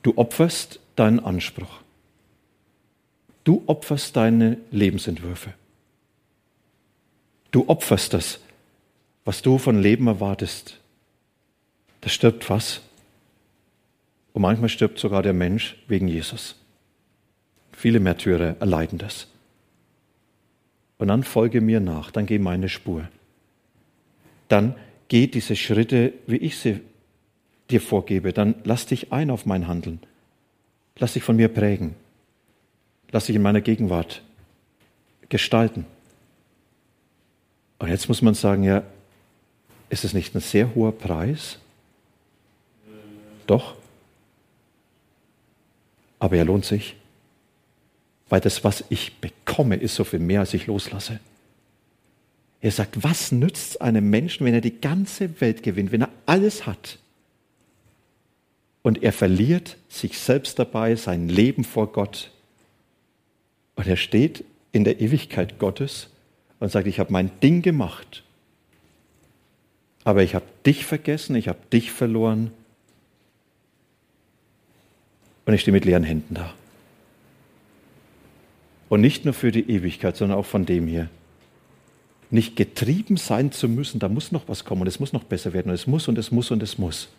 Du 0.04 0.14
opferst 0.18 0.80
deinen 0.96 1.20
Anspruch. 1.20 1.80
Du 3.44 3.64
opferst 3.66 4.16
deine 4.16 4.58
Lebensentwürfe. 4.72 5.54
Du 7.52 7.68
opferst 7.68 8.14
das, 8.14 8.40
was 9.26 9.42
du 9.42 9.58
von 9.58 9.82
Leben 9.82 10.08
erwartest. 10.08 10.80
Da 12.10 12.14
stirbt 12.14 12.50
was. 12.50 12.82
Und 14.34 14.42
manchmal 14.42 14.70
stirbt 14.70 14.98
sogar 14.98 15.22
der 15.22 15.34
Mensch 15.34 15.76
wegen 15.88 16.08
Jesus. 16.08 16.56
Viele 17.72 18.00
Märtyrer 18.00 18.56
erleiden 18.60 18.98
das. 18.98 19.28
Und 20.98 21.10
dann 21.10 21.22
folge 21.22 21.62
mir 21.62 21.80
nach, 21.80 22.10
dann 22.10 22.26
geh 22.26 22.40
meine 22.40 22.68
Spur. 22.68 23.08
Dann 24.48 24.74
geh 25.08 25.28
diese 25.28 25.56
Schritte, 25.56 26.14
wie 26.26 26.38
ich 26.38 26.58
sie 26.58 26.80
dir 27.70 27.80
vorgebe. 27.80 28.34
Dann 28.34 28.56
lass 28.64 28.88
dich 28.88 29.14
ein 29.14 29.30
auf 29.30 29.46
mein 29.46 29.68
Handeln. 29.68 30.00
Lass 30.98 31.14
dich 31.14 31.22
von 31.22 31.36
mir 31.36 31.50
prägen. 31.50 31.94
Lass 33.12 33.28
dich 33.28 33.36
in 33.36 33.44
meiner 33.44 33.62
Gegenwart 33.62 34.24
gestalten. 35.30 35.86
Und 37.78 37.90
jetzt 37.90 38.08
muss 38.08 38.24
man 38.24 38.34
sagen, 38.34 38.64
ja, 38.64 38.82
ist 39.92 40.06
es 40.06 40.16
nicht 40.16 40.34
ein 40.34 40.42
sehr 40.42 40.74
hoher 40.74 40.92
Preis? 40.92 41.60
Doch. 43.50 43.74
Aber 46.20 46.36
er 46.36 46.46
lohnt 46.46 46.66
sich, 46.66 46.96
weil 48.30 48.42
das, 48.42 48.64
was 48.64 48.84
ich 48.90 49.16
bekomme, 49.16 49.76
ist 49.76 49.96
so 49.96 50.04
viel 50.04 50.20
mehr, 50.20 50.42
als 50.42 50.54
ich 50.54 50.68
loslasse. 50.68 51.20
Er 52.62 52.70
sagt, 52.70 53.04
was 53.04 53.32
nützt 53.32 53.82
einem 53.82 54.08
Menschen, 54.08 54.46
wenn 54.46 54.54
er 54.54 54.62
die 54.62 54.80
ganze 54.80 55.42
Welt 55.42 55.64
gewinnt, 55.64 55.92
wenn 55.92 56.02
er 56.02 56.12
alles 56.28 56.68
hat? 56.68 57.00
Und 58.84 59.02
er 59.02 59.14
verliert 59.14 59.78
sich 59.88 60.20
selbst 60.20 60.60
dabei, 60.60 60.96
sein 60.96 61.28
Leben 61.28 61.64
vor 61.64 61.92
Gott. 61.92 62.30
Und 63.76 63.88
er 63.88 63.98
steht 63.98 64.44
in 64.74 64.84
der 64.84 65.02
Ewigkeit 65.02 65.58
Gottes 65.58 66.10
und 66.60 66.72
sagt, 66.72 66.86
ich 66.86 67.00
habe 67.00 67.12
mein 67.12 67.32
Ding 67.40 67.64
gemacht, 67.64 68.24
aber 70.04 70.22
ich 70.22 70.36
habe 70.36 70.46
dich 70.68 70.86
vergessen, 70.86 71.36
ich 71.36 71.48
habe 71.48 71.60
dich 71.74 71.92
verloren 71.92 72.52
und 75.50 75.56
ich 75.56 75.62
stehe 75.62 75.74
mit 75.74 75.84
leeren 75.84 76.04
Händen 76.04 76.36
da. 76.36 76.54
Und 78.88 79.02
nicht 79.02 79.26
nur 79.26 79.34
für 79.34 79.52
die 79.52 79.68
Ewigkeit, 79.68 80.16
sondern 80.16 80.38
auch 80.38 80.46
von 80.46 80.68
dem 80.68 80.86
hier. 80.86 81.10
nicht 82.30 82.56
getrieben 82.56 83.18
sein 83.18 83.52
zu 83.52 83.68
müssen, 83.68 84.00
da 84.00 84.10
muss 84.10 84.32
noch 84.32 84.48
was 84.48 84.64
kommen 84.64 84.82
und 84.82 84.88
es 84.88 85.00
muss 85.00 85.12
noch 85.12 85.24
besser 85.24 85.52
werden 85.52 85.70
und 85.70 85.74
es 85.74 85.88
muss 85.88 86.08
und 86.08 86.20
es 86.20 86.30
muss 86.32 86.52
und 86.52 86.62
es 86.62 86.78
muss, 86.78 87.10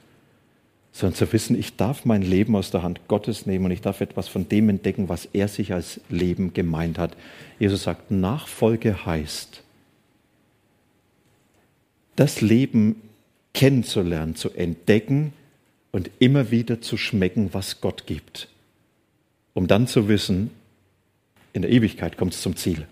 sondern 0.92 1.16
zu 1.16 1.32
wissen, 1.32 1.58
ich 1.58 1.74
darf 1.74 2.04
mein 2.04 2.22
Leben 2.22 2.54
aus 2.54 2.70
der 2.70 2.84
Hand 2.84 3.00
Gottes 3.08 3.46
nehmen 3.46 3.64
und 3.64 3.70
ich 3.72 3.80
darf 3.80 4.00
etwas 4.00 4.28
von 4.28 4.48
dem 4.48 4.68
entdecken, 4.68 5.08
was 5.08 5.24
er 5.32 5.48
sich 5.48 5.72
als 5.72 6.00
Leben 6.08 6.54
gemeint 6.54 6.98
hat. 6.98 7.16
Jesus 7.58 7.82
sagt, 7.82 8.12
Nachfolge 8.12 9.04
heißt, 9.04 9.64
das 12.14 12.40
Leben 12.40 13.02
kennenzulernen, 13.54 14.36
zu 14.36 14.50
entdecken 14.50 15.32
und 15.92 16.10
immer 16.18 16.50
wieder 16.50 16.80
zu 16.80 16.96
schmecken, 16.96 17.52
was 17.52 17.80
Gott 17.80 18.06
gibt, 18.06 18.48
um 19.54 19.66
dann 19.66 19.86
zu 19.86 20.08
wissen, 20.08 20.50
in 21.52 21.62
der 21.62 21.70
Ewigkeit 21.70 22.16
kommt 22.16 22.34
es 22.34 22.42
zum 22.42 22.56
Ziel. 22.56 22.86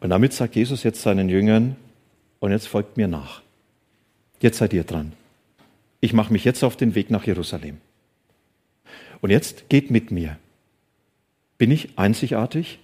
Und 0.00 0.10
damit 0.10 0.32
sagt 0.32 0.56
Jesus 0.56 0.82
jetzt 0.82 1.02
seinen 1.02 1.28
Jüngern, 1.28 1.76
und 2.40 2.50
jetzt 2.50 2.66
folgt 2.66 2.96
mir 2.96 3.06
nach. 3.06 3.40
Jetzt 4.40 4.58
seid 4.58 4.72
ihr 4.72 4.82
dran. 4.82 5.12
Ich 6.00 6.12
mache 6.12 6.32
mich 6.32 6.44
jetzt 6.44 6.64
auf 6.64 6.76
den 6.76 6.96
Weg 6.96 7.08
nach 7.08 7.24
Jerusalem. 7.24 7.78
Und 9.20 9.30
jetzt 9.30 9.68
geht 9.68 9.92
mit 9.92 10.10
mir. 10.10 10.36
Bin 11.56 11.70
ich 11.70 11.96
einzigartig? 11.96 12.80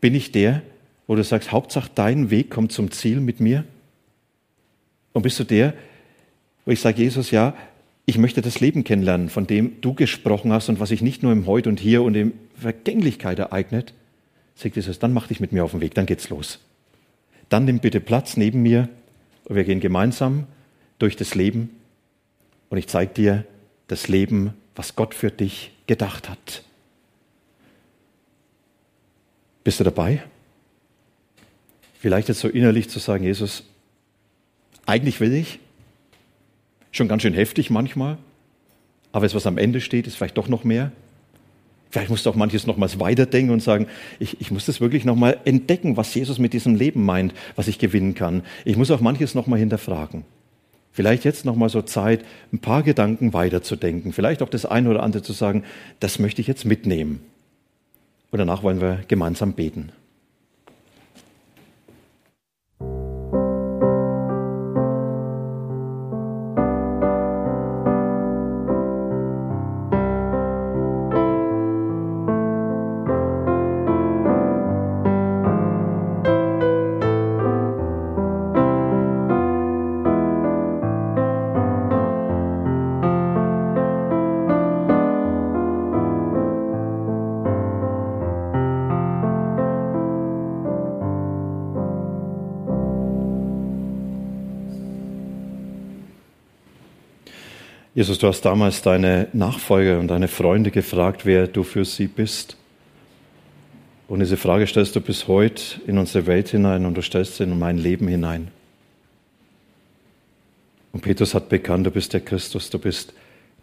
Bin 0.00 0.14
ich 0.14 0.30
der, 0.30 0.62
wo 1.08 1.16
du 1.16 1.24
sagst, 1.24 1.50
Hauptsache 1.50 1.90
dein 1.92 2.30
Weg 2.30 2.50
kommt 2.50 2.70
zum 2.70 2.92
Ziel 2.92 3.18
mit 3.18 3.40
mir? 3.40 3.64
Und 5.12 5.22
bist 5.22 5.40
du 5.40 5.44
der, 5.44 5.74
wo 6.70 6.72
ich 6.72 6.80
sage, 6.80 7.02
Jesus, 7.02 7.32
ja, 7.32 7.56
ich 8.06 8.16
möchte 8.16 8.42
das 8.42 8.60
Leben 8.60 8.84
kennenlernen, 8.84 9.28
von 9.28 9.44
dem 9.44 9.80
du 9.80 9.92
gesprochen 9.92 10.52
hast 10.52 10.68
und 10.68 10.78
was 10.78 10.90
sich 10.90 11.02
nicht 11.02 11.20
nur 11.20 11.32
im 11.32 11.46
Heute 11.46 11.68
und 11.68 11.80
Hier 11.80 12.00
und 12.00 12.14
in 12.14 12.32
Vergänglichkeit 12.54 13.40
ereignet, 13.40 13.92
sagt 14.54 14.76
Jesus, 14.76 15.00
dann 15.00 15.12
mach 15.12 15.26
dich 15.26 15.40
mit 15.40 15.50
mir 15.50 15.64
auf 15.64 15.72
den 15.72 15.80
Weg, 15.80 15.96
dann 15.96 16.06
geht's 16.06 16.28
los. 16.28 16.60
Dann 17.48 17.64
nimm 17.64 17.80
bitte 17.80 17.98
Platz 17.98 18.36
neben 18.36 18.62
mir 18.62 18.88
und 19.46 19.56
wir 19.56 19.64
gehen 19.64 19.80
gemeinsam 19.80 20.46
durch 21.00 21.16
das 21.16 21.34
Leben 21.34 21.70
und 22.68 22.78
ich 22.78 22.86
zeige 22.86 23.14
dir 23.14 23.44
das 23.88 24.06
Leben, 24.06 24.54
was 24.76 24.94
Gott 24.94 25.12
für 25.12 25.32
dich 25.32 25.72
gedacht 25.88 26.28
hat. 26.28 26.62
Bist 29.64 29.80
du 29.80 29.82
dabei? 29.82 30.22
Vielleicht 31.98 32.28
jetzt 32.28 32.38
so 32.38 32.48
innerlich 32.48 32.88
zu 32.88 33.00
sagen, 33.00 33.24
Jesus, 33.24 33.64
eigentlich 34.86 35.18
will 35.18 35.32
ich, 35.34 35.58
schon 36.92 37.08
ganz 37.08 37.22
schön 37.22 37.34
heftig 37.34 37.70
manchmal, 37.70 38.18
aber 39.12 39.26
es, 39.26 39.34
was 39.34 39.46
am 39.46 39.58
Ende 39.58 39.80
steht, 39.80 40.06
ist 40.06 40.16
vielleicht 40.16 40.38
doch 40.38 40.48
noch 40.48 40.64
mehr. 40.64 40.92
Vielleicht 41.90 42.10
musst 42.10 42.24
du 42.24 42.30
auch 42.30 42.36
manches 42.36 42.68
nochmals 42.68 43.00
weiterdenken 43.00 43.52
und 43.52 43.62
sagen, 43.62 43.88
ich, 44.20 44.40
ich 44.40 44.52
muss 44.52 44.66
das 44.66 44.80
wirklich 44.80 45.04
nochmal 45.04 45.38
entdecken, 45.44 45.96
was 45.96 46.14
Jesus 46.14 46.38
mit 46.38 46.52
diesem 46.52 46.76
Leben 46.76 47.04
meint, 47.04 47.34
was 47.56 47.66
ich 47.66 47.80
gewinnen 47.80 48.14
kann. 48.14 48.42
Ich 48.64 48.76
muss 48.76 48.92
auch 48.92 49.00
manches 49.00 49.34
nochmal 49.34 49.58
hinterfragen. 49.58 50.24
Vielleicht 50.92 51.24
jetzt 51.24 51.44
nochmal 51.44 51.68
so 51.68 51.82
Zeit, 51.82 52.24
ein 52.52 52.60
paar 52.60 52.84
Gedanken 52.84 53.32
weiterzudenken. 53.32 54.12
Vielleicht 54.12 54.42
auch 54.42 54.48
das 54.48 54.66
eine 54.66 54.88
oder 54.88 55.02
andere 55.02 55.22
zu 55.22 55.32
sagen, 55.32 55.64
das 55.98 56.18
möchte 56.20 56.40
ich 56.40 56.46
jetzt 56.46 56.64
mitnehmen. 56.64 57.20
Und 58.30 58.38
danach 58.38 58.62
wollen 58.62 58.80
wir 58.80 59.00
gemeinsam 59.08 59.54
beten. 59.54 59.90
Jesus, 98.00 98.16
du 98.16 98.28
hast 98.28 98.40
damals 98.46 98.80
deine 98.80 99.28
Nachfolger 99.34 100.00
und 100.00 100.08
deine 100.08 100.26
Freunde 100.26 100.70
gefragt, 100.70 101.26
wer 101.26 101.46
du 101.46 101.62
für 101.62 101.84
sie 101.84 102.06
bist. 102.06 102.56
Und 104.08 104.20
diese 104.20 104.38
Frage 104.38 104.66
stellst 104.66 104.96
du 104.96 105.02
bis 105.02 105.28
heute 105.28 105.82
in 105.86 105.98
unsere 105.98 106.26
Welt 106.26 106.48
hinein 106.48 106.86
und 106.86 106.94
du 106.94 107.02
stellst 107.02 107.36
sie 107.36 107.42
in 107.42 107.58
mein 107.58 107.76
Leben 107.76 108.08
hinein. 108.08 108.48
Und 110.94 111.02
Petrus 111.02 111.34
hat 111.34 111.50
bekannt, 111.50 111.86
du 111.86 111.90
bist 111.90 112.14
der 112.14 112.22
Christus, 112.22 112.70
du 112.70 112.78
bist 112.78 113.12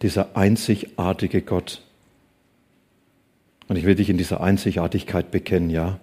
dieser 0.03 0.37
einzigartige 0.37 1.41
Gott. 1.41 1.81
Und 3.67 3.75
ich 3.75 3.85
will 3.85 3.95
dich 3.95 4.11
in 4.11 4.19
dieser 4.19 4.41
Einzigartigkeit 4.41 5.31
bekennen, 5.31 5.71
ja. 5.71 5.99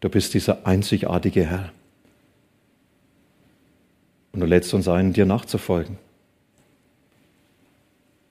Du 0.00 0.08
bist 0.08 0.34
dieser 0.34 0.66
einzigartige 0.66 1.46
Herr. 1.46 1.72
Und 4.32 4.40
du 4.40 4.46
lädst 4.46 4.74
uns 4.74 4.88
ein, 4.88 5.12
dir 5.12 5.26
nachzufolgen 5.26 5.96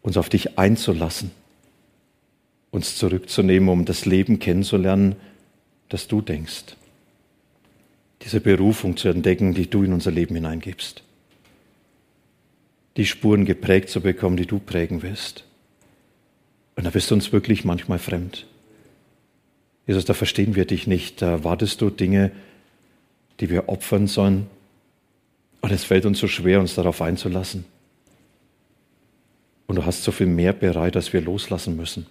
uns 0.01 0.17
auf 0.17 0.29
dich 0.29 0.57
einzulassen, 0.57 1.31
uns 2.71 2.95
zurückzunehmen, 2.95 3.69
um 3.69 3.85
das 3.85 4.05
Leben 4.05 4.39
kennenzulernen, 4.39 5.15
das 5.89 6.07
du 6.07 6.21
denkst. 6.21 6.75
Diese 8.21 8.39
Berufung 8.39 8.97
zu 8.97 9.09
entdecken, 9.09 9.53
die 9.53 9.69
du 9.69 9.83
in 9.83 9.93
unser 9.93 10.11
Leben 10.11 10.35
hineingibst. 10.35 11.03
Die 12.97 13.05
Spuren 13.05 13.45
geprägt 13.45 13.89
zu 13.89 14.01
bekommen, 14.01 14.37
die 14.37 14.45
du 14.45 14.59
prägen 14.59 15.01
wirst. 15.01 15.45
Und 16.75 16.83
da 16.85 16.89
bist 16.89 17.09
du 17.09 17.15
uns 17.15 17.31
wirklich 17.31 17.65
manchmal 17.65 17.99
fremd. 17.99 18.47
Jesus, 19.87 20.05
da 20.05 20.13
verstehen 20.13 20.55
wir 20.55 20.65
dich 20.65 20.87
nicht. 20.87 21.21
Da 21.21 21.43
wartest 21.43 21.81
du 21.81 21.89
Dinge, 21.89 22.31
die 23.39 23.49
wir 23.49 23.69
opfern 23.69 24.07
sollen. 24.07 24.47
Und 25.61 25.71
es 25.71 25.83
fällt 25.83 26.05
uns 26.05 26.19
so 26.19 26.27
schwer, 26.27 26.59
uns 26.59 26.75
darauf 26.75 27.01
einzulassen. 27.01 27.65
Und 29.71 29.77
du 29.77 29.85
hast 29.85 30.03
so 30.03 30.11
viel 30.11 30.27
mehr 30.27 30.51
bereit, 30.51 30.97
als 30.97 31.13
wir 31.13 31.21
loslassen 31.21 31.77
müssen. 31.77 32.05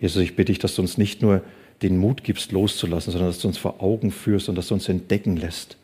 Jesus, 0.00 0.20
ich 0.20 0.34
bitte 0.34 0.50
dich, 0.50 0.58
dass 0.58 0.74
du 0.74 0.82
uns 0.82 0.98
nicht 0.98 1.22
nur 1.22 1.40
den 1.82 1.98
Mut 1.98 2.24
gibst, 2.24 2.50
loszulassen, 2.50 3.12
sondern 3.12 3.30
dass 3.30 3.38
du 3.38 3.46
uns 3.46 3.58
vor 3.58 3.80
Augen 3.80 4.10
führst 4.10 4.48
und 4.48 4.56
dass 4.56 4.66
du 4.66 4.74
uns 4.74 4.88
entdecken 4.88 5.36
lässt, 5.36 5.76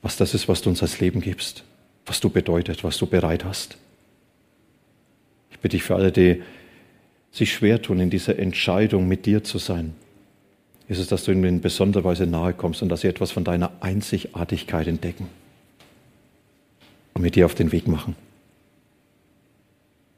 was 0.00 0.16
das 0.16 0.32
ist, 0.32 0.48
was 0.48 0.62
du 0.62 0.70
uns 0.70 0.80
als 0.80 1.00
Leben 1.00 1.20
gibst, 1.20 1.64
was 2.06 2.18
du 2.18 2.30
bedeutet, 2.30 2.82
was 2.82 2.96
du 2.96 3.04
bereit 3.04 3.44
hast. 3.44 3.76
Ich 5.50 5.58
bitte 5.58 5.76
dich 5.76 5.82
für 5.82 5.96
alle, 5.96 6.12
die 6.12 6.42
sich 7.30 7.52
schwer 7.52 7.82
tun, 7.82 8.00
in 8.00 8.08
dieser 8.08 8.38
Entscheidung 8.38 9.06
mit 9.06 9.26
dir 9.26 9.44
zu 9.44 9.58
sein. 9.58 9.92
Jesus, 10.88 11.08
dass 11.08 11.24
du 11.24 11.30
ihnen 11.30 11.44
in 11.44 11.60
besonderer 11.60 12.04
Weise 12.04 12.26
nahe 12.26 12.54
kommst 12.54 12.80
und 12.80 12.88
dass 12.88 13.02
sie 13.02 13.08
etwas 13.08 13.32
von 13.32 13.44
deiner 13.44 13.70
Einzigartigkeit 13.80 14.86
entdecken 14.86 15.28
und 17.12 17.20
mit 17.20 17.36
dir 17.36 17.44
auf 17.44 17.54
den 17.54 17.70
Weg 17.70 17.86
machen. 17.86 18.16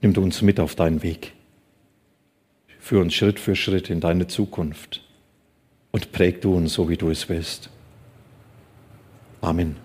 Nimm 0.05 0.13
du 0.13 0.21
uns 0.21 0.43
mit 0.43 0.61
auf 0.61 0.75
deinen 0.75 1.03
Weg. 1.03 1.33
Führ 2.79 3.01
uns 3.01 3.15
Schritt 3.15 3.41
für 3.41 3.57
Schritt 3.57 3.89
in 3.89 4.01
deine 4.01 4.27
Zukunft 4.27 5.03
und 5.93 6.13
präg 6.13 6.43
du 6.43 6.55
uns 6.55 6.75
so, 6.75 6.91
wie 6.91 6.99
du 6.99 7.09
es 7.09 7.31
willst. 7.31 7.71
Amen. 9.41 9.77